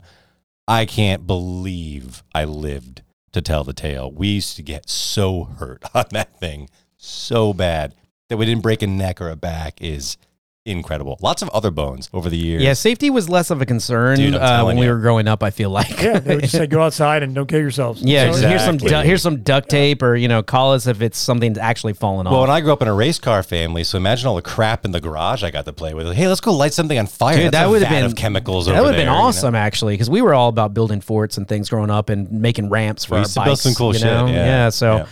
[0.67, 4.11] I can't believe I lived to tell the tale.
[4.11, 7.93] We used to get so hurt on that thing, so bad
[8.29, 10.17] that we didn't break a neck or a back is
[10.69, 11.17] incredible.
[11.21, 12.61] Lots of other bones over the years.
[12.63, 14.91] Yeah, safety was less of a concern Dude, I'm uh, when telling we you.
[14.93, 15.43] were growing up.
[15.43, 16.01] I feel like.
[16.01, 16.19] yeah.
[16.19, 18.01] They would just say go outside and don't kill yourselves.
[18.01, 19.07] Yeah, So- just here's some du- Exactly.
[19.07, 22.27] here's some duct tape, or you know, call us if it's something that's actually fallen
[22.27, 22.31] off.
[22.31, 22.47] Well, off.
[22.49, 24.91] and I grew up in a race car family, so imagine all the crap in
[24.91, 26.13] the garage I got to play with.
[26.13, 27.35] Hey, let's go light something on fire.
[27.35, 28.65] Dude, That's that a would have vat been of chemicals.
[28.67, 29.27] That over would have been there, you know?
[29.27, 32.69] awesome, actually, because we were all about building forts and things growing up and making
[32.69, 33.61] ramps for We our used to build bikes.
[33.61, 34.27] some cool you shit, know?
[34.27, 34.69] yeah.
[34.69, 34.97] so.
[34.97, 35.05] Yeah.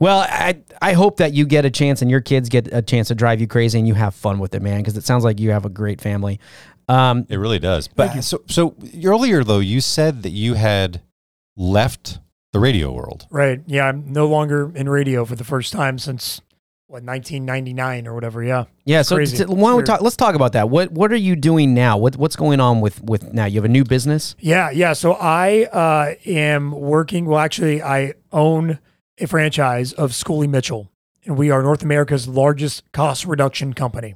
[0.00, 3.08] Well, I I hope that you get a chance and your kids get a chance
[3.08, 4.78] to drive you crazy and you have fun with it, man.
[4.78, 6.40] Because it sounds like you have a great family.
[6.88, 7.86] Um, It really does.
[7.86, 8.74] But so, so
[9.04, 11.02] earlier though, you said that you had
[11.56, 12.18] left
[12.52, 13.26] the radio world.
[13.30, 13.60] Right.
[13.66, 13.84] Yeah.
[13.86, 16.40] I'm no longer in radio for the first time since
[16.86, 18.42] what 1999 or whatever.
[18.42, 18.64] Yeah.
[18.84, 19.02] yeah.
[19.02, 19.36] So crazy.
[19.36, 20.00] t- why don't we talk?
[20.00, 20.70] Let's talk about that.
[20.70, 21.98] What What are you doing now?
[21.98, 23.44] What What's going on with with now?
[23.44, 24.34] You have a new business.
[24.40, 24.94] Yeah, yeah.
[24.94, 27.26] So I uh, am working.
[27.26, 28.80] Well, actually, I own
[29.20, 30.90] a franchise of Schooley Mitchell,
[31.24, 34.14] and we are North America's largest cost reduction company.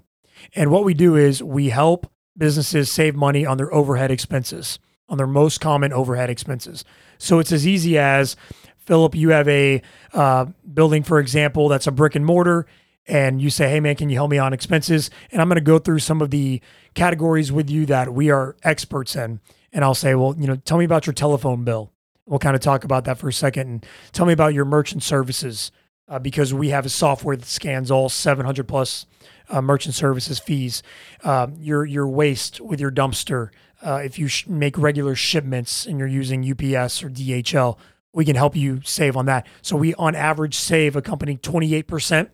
[0.55, 4.79] And what we do is we help businesses save money on their overhead expenses,
[5.09, 6.85] on their most common overhead expenses.
[7.19, 8.35] So it's as easy as
[8.79, 9.83] Philip, you have a
[10.13, 12.67] uh, building, for example, that's a brick and mortar,
[13.07, 15.63] and you say, "Hey, man, can you help me on expenses?" And I'm going to
[15.63, 16.61] go through some of the
[16.95, 19.41] categories with you that we are experts in,
[19.73, 21.94] and I'll say, "Well, you know, tell me about your telephone bill."
[22.27, 25.03] We'll kind of talk about that for a second, and tell me about your merchant
[25.03, 25.71] services
[26.09, 29.07] uh, because we have a software that scans all 700 plus
[29.51, 30.83] uh, merchant services fees.
[31.23, 33.51] Um, your your waste with your dumpster.
[33.83, 37.77] Uh, if you sh- make regular shipments and you're using UPS or DHL,
[38.15, 39.47] we can help you save on that.
[39.61, 42.31] So we, on average, save a company 28%,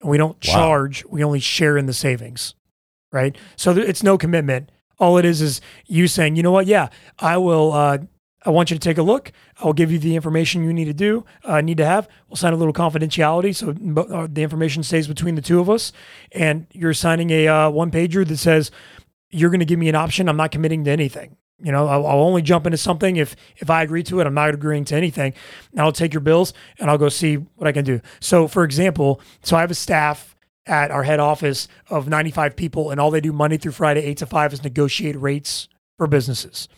[0.00, 0.52] and we don't Wow.
[0.54, 1.04] charge.
[1.08, 2.54] We only share in the savings,
[3.12, 3.36] right?
[3.54, 4.72] So th- it's no commitment.
[4.98, 6.66] All it is is you saying, you know what?
[6.66, 6.88] Yeah,
[7.20, 7.72] I will.
[8.44, 9.32] I want you to take a look.
[9.58, 12.08] I'll give you the information you need to do, uh, need to have.
[12.28, 13.70] We'll sign a little confidentiality so
[14.00, 15.92] uh, the information stays between the two of us.
[16.32, 18.70] And you're signing a uh, one pager that says
[19.30, 20.28] you're going to give me an option.
[20.28, 21.36] I'm not committing to anything.
[21.60, 24.26] You know, I'll, I'll only jump into something if if I agree to it.
[24.26, 25.34] I'm not agreeing to anything.
[25.72, 28.00] And I'll take your bills and I'll go see what I can do.
[28.20, 30.36] So, for example, so I have a staff
[30.66, 34.18] at our head office of 95 people, and all they do Monday through Friday, eight
[34.18, 35.66] to five, is negotiate rates
[35.96, 36.68] for businesses.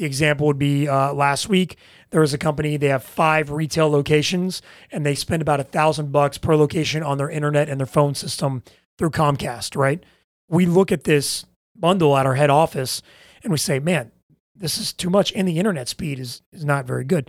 [0.00, 1.76] The example would be uh, last week
[2.08, 6.10] there was a company they have five retail locations and they spend about a thousand
[6.10, 8.62] bucks per location on their internet and their phone system
[8.96, 9.76] through Comcast.
[9.76, 10.02] Right?
[10.48, 11.44] We look at this
[11.76, 13.02] bundle at our head office
[13.42, 14.10] and we say, man,
[14.56, 17.28] this is too much, and the internet speed is is not very good.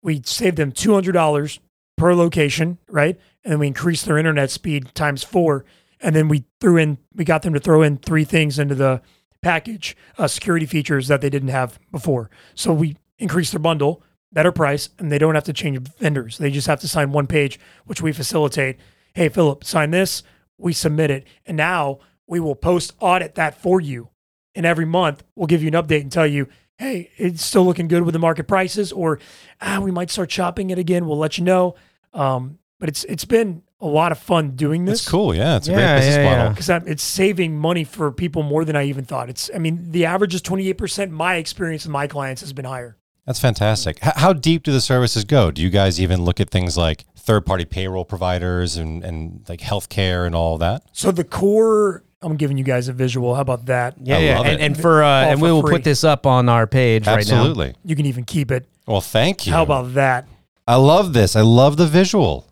[0.00, 1.60] We saved them two hundred dollars
[1.98, 3.20] per location, right?
[3.44, 5.66] And then we increased their internet speed times four,
[6.00, 9.02] and then we threw in we got them to throw in three things into the
[9.46, 12.28] package, uh, security features that they didn't have before.
[12.56, 16.38] So we increased their bundle, better price, and they don't have to change vendors.
[16.38, 18.76] They just have to sign one page, which we facilitate.
[19.14, 20.24] Hey, Philip, sign this.
[20.58, 24.08] We submit it, and now we will post audit that for you.
[24.56, 27.86] And every month we'll give you an update and tell you, hey, it's still looking
[27.86, 29.20] good with the market prices, or
[29.60, 31.06] ah, we might start chopping it again.
[31.06, 31.76] We'll let you know.
[32.12, 35.34] Um, but it's it's been a lot of fun doing this It's cool.
[35.34, 36.44] Yeah, it's a Yeah, great business yeah, model.
[36.44, 36.48] yeah.
[36.50, 39.28] because it's saving money for people more than I even thought.
[39.28, 41.10] It's, I mean, the average is 28%.
[41.10, 42.96] My experience with my clients has been higher.
[43.26, 43.98] That's fantastic.
[44.04, 45.50] H- how deep do the services go?
[45.50, 50.24] Do you guys even look at things like third-party payroll providers and, and like healthcare
[50.26, 50.84] and all that?
[50.92, 53.34] So the core, I'm giving you guys a visual.
[53.34, 53.96] How about that?
[54.00, 54.36] Yeah, I yeah.
[54.38, 54.64] love And, it.
[54.64, 55.72] and for uh, All and for we will free.
[55.72, 57.34] put this up on our page right now.
[57.36, 57.74] Absolutely.
[57.84, 58.66] You can even keep it.
[58.86, 59.52] Well, thank you.
[59.52, 60.26] How about that?
[60.68, 61.34] I love this.
[61.36, 62.45] I love the visual.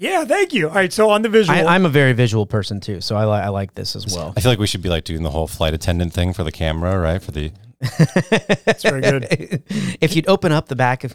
[0.00, 0.68] Yeah, thank you.
[0.68, 3.26] All right, so on the visual, I, I'm a very visual person too, so I,
[3.26, 4.32] li- I like this as well.
[4.34, 6.50] I feel like we should be like doing the whole flight attendant thing for the
[6.50, 7.22] camera, right?
[7.22, 9.26] For the it's very good.
[10.00, 11.12] if you'd open up the back of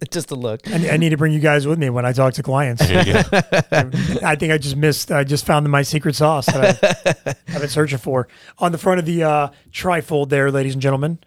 [0.10, 0.70] just a look.
[0.70, 2.86] I, I need to bring you guys with me when I talk to clients.
[2.86, 3.22] There you go.
[4.22, 5.10] I think I just missed.
[5.10, 8.28] I just found my secret sauce that I, I've been searching for.
[8.58, 11.18] On the front of the uh, trifold, there, ladies and gentlemen,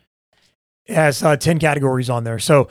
[0.85, 2.37] it has uh, ten categories on there.
[2.37, 2.69] So,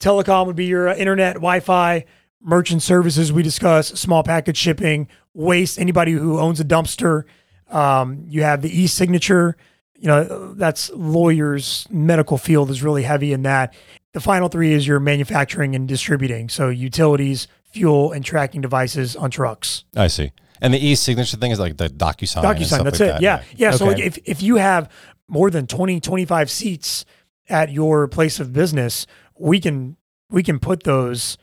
[0.00, 2.04] telecom would be your uh, internet, Wi-Fi,
[2.40, 3.32] merchant services.
[3.32, 5.78] We discuss small package shipping, waste.
[5.78, 7.24] Anybody who owns a dumpster.
[7.70, 9.56] Um, you have the e-signature.
[9.98, 11.86] You know that's lawyers.
[11.90, 13.74] Medical field is really heavy in that.
[14.12, 16.48] The final three is your manufacturing and distributing.
[16.48, 19.84] So utilities, fuel, and tracking devices on trucks.
[19.96, 20.32] I see.
[20.60, 22.36] And the e-signature thing is like the DocuSign.
[22.44, 23.12] and DocuSign, stuff that's like it.
[23.12, 23.42] that, yeah.
[23.56, 23.70] Yeah.
[23.72, 24.06] So like Okay.
[24.06, 24.90] if, if you have
[25.28, 27.04] more than 20, 25 seats
[27.48, 29.06] at your place of business,
[29.38, 29.96] we can
[30.30, 31.36] we can put those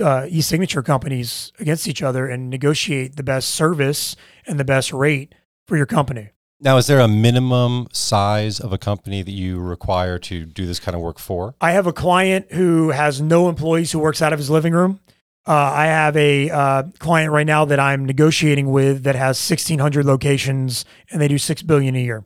[0.00, 5.34] uh, e-signature companies against each other and negotiate the best service and the best rate
[5.66, 6.30] for your company.
[6.60, 10.80] Now, is there a minimum size of a company that you require to do this
[10.80, 11.54] kind of work for?
[11.60, 14.98] I have a client who has no employees who works out of his living room.
[15.46, 20.04] Uh, I have a uh, client right now that I'm negotiating with that has 1,600
[20.04, 22.24] locations and they do six billion a year.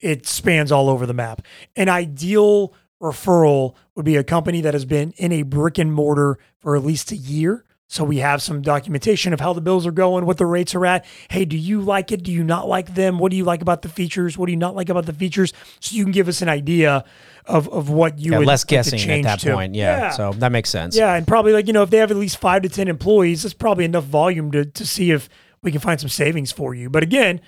[0.00, 1.42] It spans all over the map.
[1.76, 6.38] An ideal referral would be a company that has been in a brick and mortar
[6.58, 7.64] for at least a year.
[7.90, 10.84] So we have some documentation of how the bills are going, what the rates are
[10.84, 11.06] at.
[11.30, 12.22] Hey, do you like it?
[12.22, 13.18] Do you not like them?
[13.18, 14.36] What do you like about the features?
[14.36, 15.54] What do you not like about the features?
[15.80, 17.02] So you can give us an idea
[17.46, 19.54] of, of what you Yeah, would less like to guessing at that to.
[19.54, 19.74] point.
[19.74, 20.96] Yeah, So that makes sense.
[20.96, 23.42] Yeah, and probably like you know if they have at least five to ten employees,
[23.44, 25.30] that's probably enough volume to to see if
[25.62, 26.90] we can find some savings for you.
[26.90, 27.40] But again,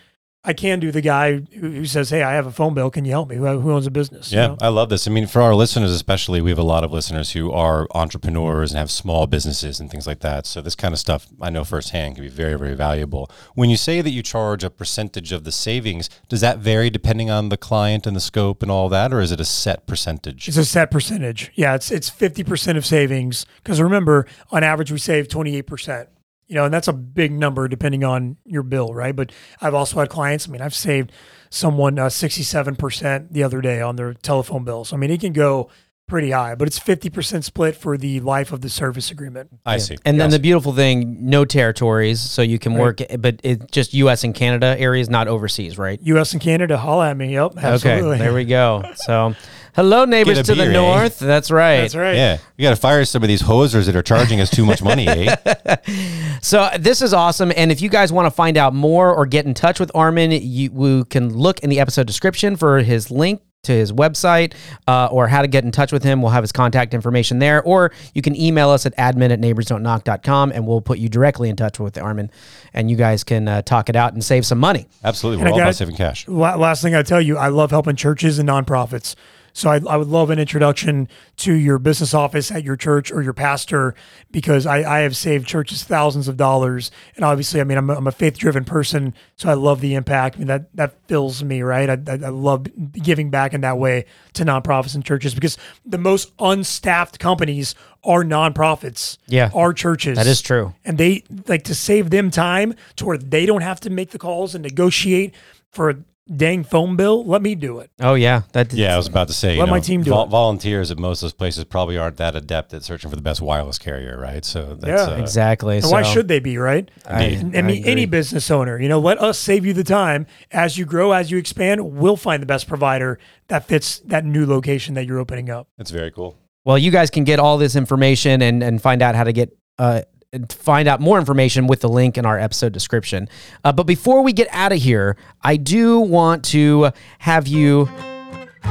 [0.42, 2.90] I can do the guy who, says, "Hey, I have a phone bill.
[2.90, 3.36] Can you help me?
[3.36, 4.56] Who, who owns a business?" you Yeah, know?
[4.62, 5.06] I love this.
[5.06, 8.70] I mean, for our listeners, especially, we have a lot of listeners who are entrepreneurs
[8.72, 10.46] and have small businesses and things like that.
[10.46, 13.30] So, this kind of stuff I know firsthand can be very, very valuable.
[13.54, 17.28] When you say that you charge a percentage of the savings, does that vary depending
[17.30, 20.48] on the client and the scope and all that, or is it a set percentage?
[20.48, 21.52] It's a set percentage.
[21.54, 25.66] Yeah, it's it's fifty percent of savings because remember, on average, we save twenty eight
[25.66, 26.08] percent.
[26.50, 29.14] You know, and that's a big number depending on your bill, right?
[29.14, 29.30] But
[29.60, 30.48] I've also had clients.
[30.48, 31.12] I mean, I've saved
[31.48, 34.84] someone uh, sixty seven percent the other day on their telephone bill.
[34.84, 35.70] So I mean, it can go
[36.08, 39.48] pretty high, but it's fifty percent split for the life of the service agreement.
[39.64, 39.96] I see.
[40.04, 42.80] And then the beautiful thing, no territories, so you can Right.
[42.80, 44.24] work, but it's just U.S.
[44.24, 46.00] and Canada areas, not overseas, right?
[46.02, 46.32] U.S.
[46.32, 47.32] and Canada, holla at me.
[47.34, 48.10] Yep, absolutely.
[48.16, 48.82] Okay, there we go.
[48.96, 49.36] So,
[49.74, 50.74] hello, neighbors Get a to the beer, eh?
[50.74, 51.18] north.
[51.18, 51.78] That's right.
[51.82, 52.14] That's right.
[52.16, 54.82] Yeah, you got to fire some of these hosers that are charging us too much
[54.82, 55.76] money, eh?
[56.42, 57.52] So this is awesome.
[57.54, 60.30] And if you guys want to find out more or get in touch with Armin,
[60.30, 64.54] you, you can look in the episode description for his link to his website
[64.88, 66.22] uh, or how to get in touch with him.
[66.22, 67.62] We'll have his contact information there.
[67.62, 71.56] Or you can email us at admin at neighborsdon'tknock.com and we'll put you directly in
[71.56, 72.30] touch with Armin
[72.72, 74.86] and you guys can uh, talk it out and save some money.
[75.04, 76.26] Absolutely, And we're I all got- about saving cash.
[76.26, 79.14] La- last thing I tell you, I love helping churches and nonprofits.
[79.52, 83.22] So I, I would love an introduction to your business office at your church or
[83.22, 83.94] your pastor
[84.30, 86.90] because I, I have saved churches thousands of dollars.
[87.16, 89.94] And obviously, I mean, I'm a, I'm a faith driven person, so I love the
[89.94, 90.36] impact.
[90.36, 91.90] I mean, that that fills me, right?
[91.90, 95.98] I, I, I love giving back in that way to nonprofits and churches because the
[95.98, 97.74] most unstaffed companies
[98.04, 99.50] are nonprofits, Yeah.
[99.54, 100.16] are churches.
[100.16, 100.74] That is true.
[100.84, 104.18] and they like to save them time to where they don't have to make the
[104.18, 105.34] calls and negotiate
[105.70, 106.02] for
[106.34, 107.24] dang phone bill.
[107.24, 107.90] Let me do it.
[108.00, 108.42] Oh, yeah.
[108.52, 109.54] That, Yeah, I was about to say.
[109.54, 110.30] you Let my team do vol- it.
[110.30, 113.40] Volunteers at most of those places probably aren't that adept at searching for the best
[113.40, 114.44] wireless carrier, right?
[114.44, 115.14] So that's Yeah.
[115.16, 115.78] uh, Exactly.
[115.78, 116.88] And why should they be, right?
[117.06, 120.26] I, And I mean, any business owner, you know, let us save you the time
[120.52, 121.80] as you grow, as you expand.
[121.96, 123.18] We'll find the best provider
[123.48, 125.68] that fits that new location that you're opening up.
[125.78, 126.36] That's very cool.
[126.64, 129.56] Well, you guys can get all this information and, and find out how to get
[129.78, 130.04] uh, and
[130.48, 133.28] find out more information with the link in our episode description.
[133.64, 137.88] Uh, but before we get out of here, I do want to have you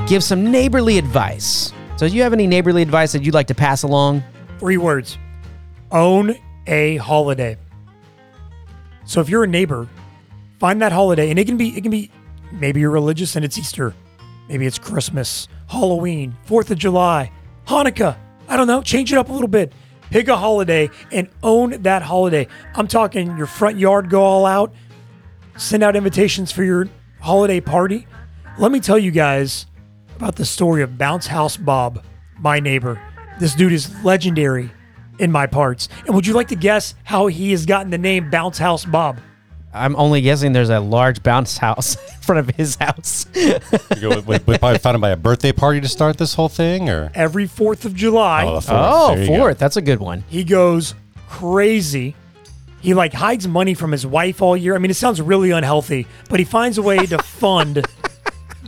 [0.07, 1.74] give some neighborly advice.
[1.97, 4.24] So, do you have any neighborly advice that you'd like to pass along?
[4.60, 5.18] Three words:
[5.91, 6.36] own
[6.66, 7.57] a holiday.
[9.03, 9.89] So if you're a neighbor,
[10.60, 12.10] find that holiday, and it can be it can be
[12.53, 13.93] maybe you're religious and it's Easter,
[14.47, 17.32] maybe it's Christmas, Halloween, Fourth of July,
[17.68, 18.16] Hanukkah.
[18.47, 18.82] I don't know.
[18.82, 19.74] Change it up a little bit.
[20.10, 22.47] Pick a holiday and own that holiday.
[22.76, 24.74] I'm talking your front yard, go all out.
[25.57, 26.88] Send out invitations for your
[27.20, 28.07] holiday party.
[28.57, 29.66] Let me tell you guys
[30.16, 32.03] about the story of Bounce House Bob,
[32.39, 33.01] my neighbor.
[33.39, 34.72] This dude is legendary
[35.20, 35.89] in my parts.
[36.05, 39.20] And would you like to guess how he has gotten the name Bounce House Bob?
[39.74, 43.26] I'm only guessing there's a large bounce house in front of his house.
[43.36, 43.59] You
[44.01, 46.89] go, we, we probably found him by a birthday party to start this whole thing,
[46.89, 48.80] or Every 4th of July, oh, the fourth.
[48.80, 49.38] oh, There you go.
[49.38, 49.59] fourth.
[49.59, 50.24] That's a good one.
[50.30, 50.95] he goes
[51.28, 52.15] crazy.
[52.82, 54.74] He like hides money from his wife all year.
[54.74, 57.86] I mean, it sounds really unhealthy, but he finds a way to fund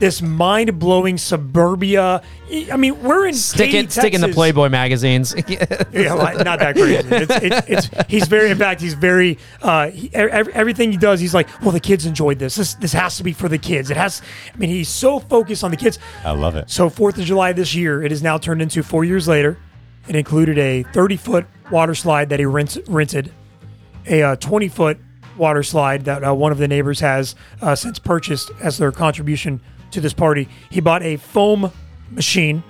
[0.02, 2.24] this mind-blowing suburbia.
[2.72, 5.34] I mean, we're in Stick Katy, it, stick in the Playboy magazines.
[5.92, 7.08] Yeah, well, not that crazy.
[7.12, 11.20] It's, it's, it's, he's very, in fact, he's very, uh, he, ev- everything he does,
[11.20, 12.56] he's like, well, the kids enjoyed this.
[12.56, 13.92] This, this has to be for the kids.
[13.92, 14.22] It has,
[14.54, 16.00] I mean, he's so focused on the kids.
[16.24, 16.70] I love it.
[16.70, 19.58] So, 4th of July this year, it is now turned into four years later.
[20.08, 23.32] It included a 30 foot water slide that he rent, rented,
[24.08, 24.98] a 20 foot
[25.38, 29.62] water slide that uh, one of the neighbors has uh, since purchased as their contribution
[29.92, 30.48] to this party.
[30.70, 31.72] He bought a foam
[32.10, 32.64] machine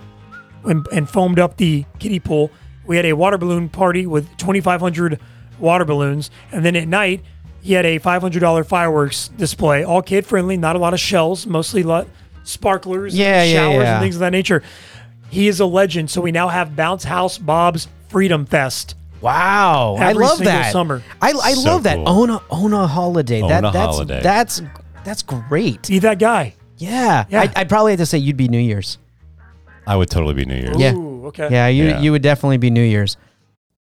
[0.63, 2.51] and, and foamed up the kiddie pool.
[2.86, 5.19] We had a water balloon party with 2,500
[5.59, 6.30] water balloons.
[6.51, 7.24] And then at night,
[7.63, 11.84] He had a $500 fireworks display, all kid friendly, not a lot of shells, mostly
[11.84, 12.07] lot
[12.43, 13.93] sparklers, Yeah, yeah, showers, yeah.
[13.97, 14.63] and things of that nature.
[15.30, 16.09] He is a legend.
[16.09, 18.95] So we now have Bounce House Bob's Freedom Fest.
[19.22, 20.72] Wow, I love that.
[20.72, 21.03] summer.
[21.22, 21.97] I, I So love that.
[21.97, 22.09] cool.
[22.09, 23.41] Own a own a holiday.
[23.43, 24.22] Own that a that's holiday.
[24.24, 24.61] that's
[25.03, 25.88] that's great.
[25.88, 26.55] Be that guy.
[26.82, 27.41] Yeah, Yeah.
[27.41, 28.97] I, I'd probably have to say you'd be New Year's.
[29.88, 30.77] I would totally be New Year's.
[30.79, 30.93] Yeah.
[30.93, 31.47] Ooh, okay.
[31.51, 31.99] Yeah, you Yeah.
[32.01, 33.17] you would definitely be New Year's.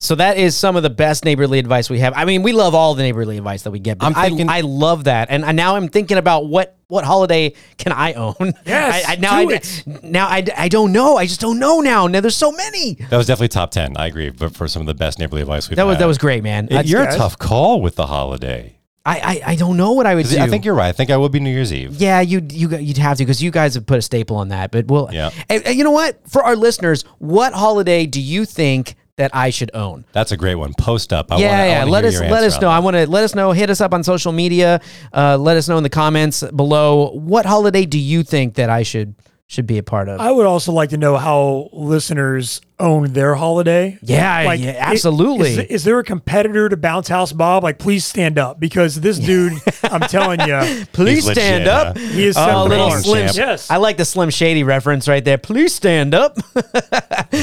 [0.01, 2.13] So that is some of the best neighborly advice we have.
[2.17, 3.99] I mean, we love all the neighborly advice that we get.
[3.99, 7.05] But I'm thinking- I, I love that, and, and now I'm thinking about what what
[7.05, 8.35] holiday can I own?
[8.65, 9.83] Yes, I, I, now do I, it.
[10.05, 11.17] now I, I don't know.
[11.17, 12.07] I just don't know now.
[12.07, 12.95] Now there's so many.
[13.11, 13.97] That was definitely top ten.
[13.97, 14.31] I agree.
[14.31, 16.03] But for some of the best neighborly advice we've That was had.
[16.05, 16.69] that was great, man.
[16.71, 17.17] It- I, you're guys.
[17.17, 18.78] a tough call with the holiday.
[19.09, 20.39] I, I I don't know what I would do.
[20.39, 20.89] I think you're right.
[20.89, 21.95] I think I would be New Year's Eve.
[21.95, 24.71] Yeah, you you you'd have to because you guys have put a staple on that.
[24.71, 25.31] But we'll Yeah.
[25.49, 26.21] And, and you know what?
[26.29, 30.05] For our listeners, what holiday do you think that I should own?
[30.13, 30.75] That's a great one.
[30.75, 31.33] Post up.
[31.33, 31.79] I yeah, wanna, yeah.
[31.81, 32.69] wanna Let us let us know.
[32.69, 33.53] I want to let us know.
[33.53, 34.81] Hit us up on social media.
[35.13, 37.11] Uh, let us know in the comments below.
[37.13, 39.15] What holiday do you think that I should
[39.51, 40.21] should be a part of?
[40.21, 43.99] I would also like to know how listeners own their holiday.
[44.03, 45.51] yeah, yeah, absolutely.
[45.53, 47.63] Is, is there a competitor to Bounce House Bob?
[47.65, 51.97] Like, please stand up because this dude, I'm telling you, Please He's stand legit, up.
[51.97, 52.05] huh?
[52.09, 53.25] he is uh, set the little slim.
[53.27, 53.37] champ.
[53.37, 53.71] Yes.
[53.71, 55.39] I like the Slim Shady reference right there.
[55.39, 56.37] Please stand up.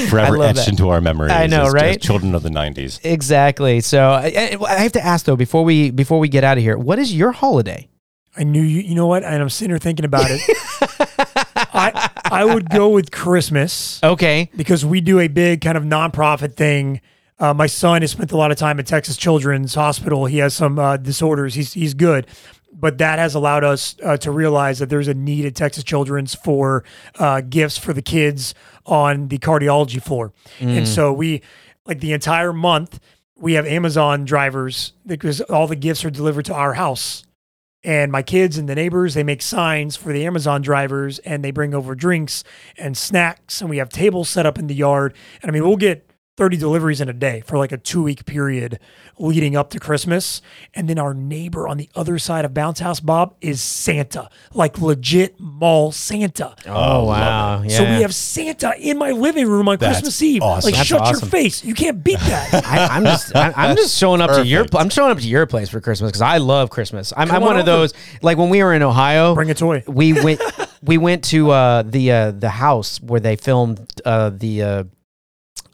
[0.10, 0.68] Forever etched that.
[0.70, 1.32] into our memories.
[1.32, 2.02] I know, as- as right?
[2.02, 3.00] children of the '90s.
[3.04, 3.82] exactly.
[3.82, 6.78] So I, I have to ask though before we before we get out of here,
[6.78, 7.90] what is your holiday?
[8.38, 8.82] I knew you.
[8.82, 9.24] You know what?
[9.24, 10.42] And I'm sitting here thinking about it.
[11.76, 14.50] I I would go with Christmas Okay.
[14.56, 17.02] because we do a big kind of nonprofit thing.
[17.38, 20.26] Uh, my son has spent a lot of time at Texas Children's Hospital.
[20.26, 21.54] He has some uh, disorders.
[21.56, 22.28] He's he's good,
[22.72, 26.34] but that has allowed us uh, to realize that there's a need at Texas Children's
[26.34, 26.86] for
[27.20, 28.54] uh, gifts for the kids
[28.86, 31.42] on the cardiology floor, and so we
[31.86, 33.00] like the entire month
[33.38, 37.26] we have Amazon drivers because all the gifts are delivered to our house
[37.86, 41.52] and my kids and the neighbors they make signs for the amazon drivers and they
[41.52, 42.44] bring over drinks
[42.78, 45.14] and snacks and we have tables set up in the yard.
[45.42, 48.26] And i mean we'll get 30 deliveries in a day for like a two week
[48.26, 48.78] period
[49.18, 50.42] leading up to christmas
[50.74, 54.80] and then our neighbor on the other side of bounce house bob is santa like
[54.82, 57.62] legit mall santa Oh, wow.
[57.62, 57.78] Yeah.
[57.78, 60.68] so we have santa in my living room on That's christmas eve awesome.
[60.68, 61.22] like That's shut awesome.
[61.24, 64.46] your face you can't beat that I, I'm just I, I'm just showing up to
[64.46, 64.66] your.
[64.76, 67.14] I'm showing up to your place for Christmas because I love Christmas.
[67.16, 69.34] I'm, I'm Come one on of those like when we were in Ohio.
[69.36, 70.42] bring a toy we went
[70.82, 74.62] we went to uh, the uh, the house where they filmed uh, the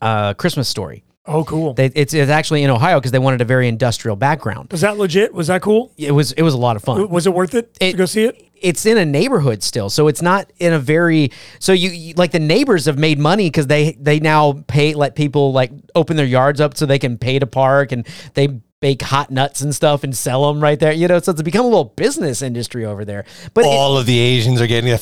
[0.01, 1.03] uh, Christmas story.
[1.27, 4.71] oh cool They, it's it's actually in Ohio because they wanted a very industrial background.
[4.71, 7.09] was that legit was that cool It was it was a lot of fun.
[7.09, 10.07] was it worth it, It- to go see it it's in a neighborhood still so
[10.07, 13.65] it's not in a very so you, you like the neighbors have made money because
[13.67, 17.39] they they now pay let people like open their yards up so they can pay
[17.39, 21.07] to park and they bake hot nuts and stuff and sell them right there you
[21.07, 23.23] know so it's become a little business industry over there
[23.53, 24.99] but it- All of the Asians are getting it.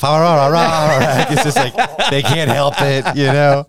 [1.30, 1.74] It's just like
[2.10, 3.66] they can't help it, you know.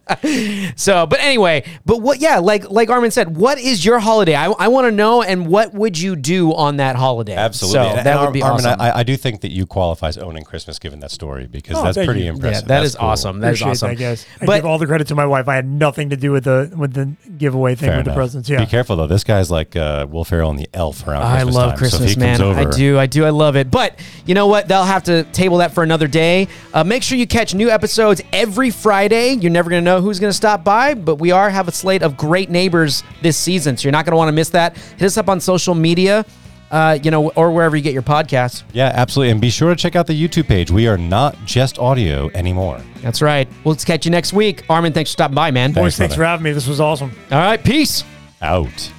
[0.76, 4.47] so but anyway but what yeah like like armin said what is your holiday i,
[4.51, 7.80] I want to know and what would you do on that holiday Absolutely.
[7.80, 9.66] so And- that and would Ar- be Armin, awesome I, I do think that you
[9.66, 12.32] qualify as owning Christmas given that story because Oh, that's pretty you.
[12.32, 12.64] impressive.
[12.64, 13.07] yeah that That's is cool.
[13.09, 15.26] awesome that is Appreciate awesome that, guess I But- give all the credit to my
[15.26, 15.47] wife.
[15.47, 17.05] I had nothing to do with the with the
[17.38, 18.18] giveaway thing Fair with the enough.
[18.18, 18.49] presents.
[18.49, 18.59] Yeah.
[18.59, 19.07] Be careful though.
[19.07, 21.77] This guy's like uh, Will Ferrell and the Elf around I Christmas love time.
[21.77, 22.41] Christmas, so if man.
[22.41, 23.69] over, I do, I do, I love it.
[23.71, 24.67] But you know what?
[24.67, 26.47] They'll have to table that for another day.
[26.73, 29.33] Uh, make sure you catch new episodes every Friday.
[29.33, 31.71] You're never going to know who's going to stop by, but we are have a
[31.71, 34.77] slate of great neighbors this season, so you're not going to want to miss that.
[34.77, 36.25] Hit us up on social media,
[36.71, 38.63] uh, you know, or wherever you get your podcasts.
[38.71, 39.31] Yeah, absolutely.
[39.31, 40.71] And be sure to check out the YouTube page.
[40.71, 42.81] We are not just audio anymore.
[43.01, 43.47] That's right.
[43.63, 44.63] We'll catch you next week.
[44.69, 45.71] Armin, thanks for stopping by, man.
[45.71, 46.51] Boys, Thanks, thanks for having me.
[46.51, 47.11] This was awesome.
[47.31, 48.03] All right, peace.
[48.41, 48.91] Out.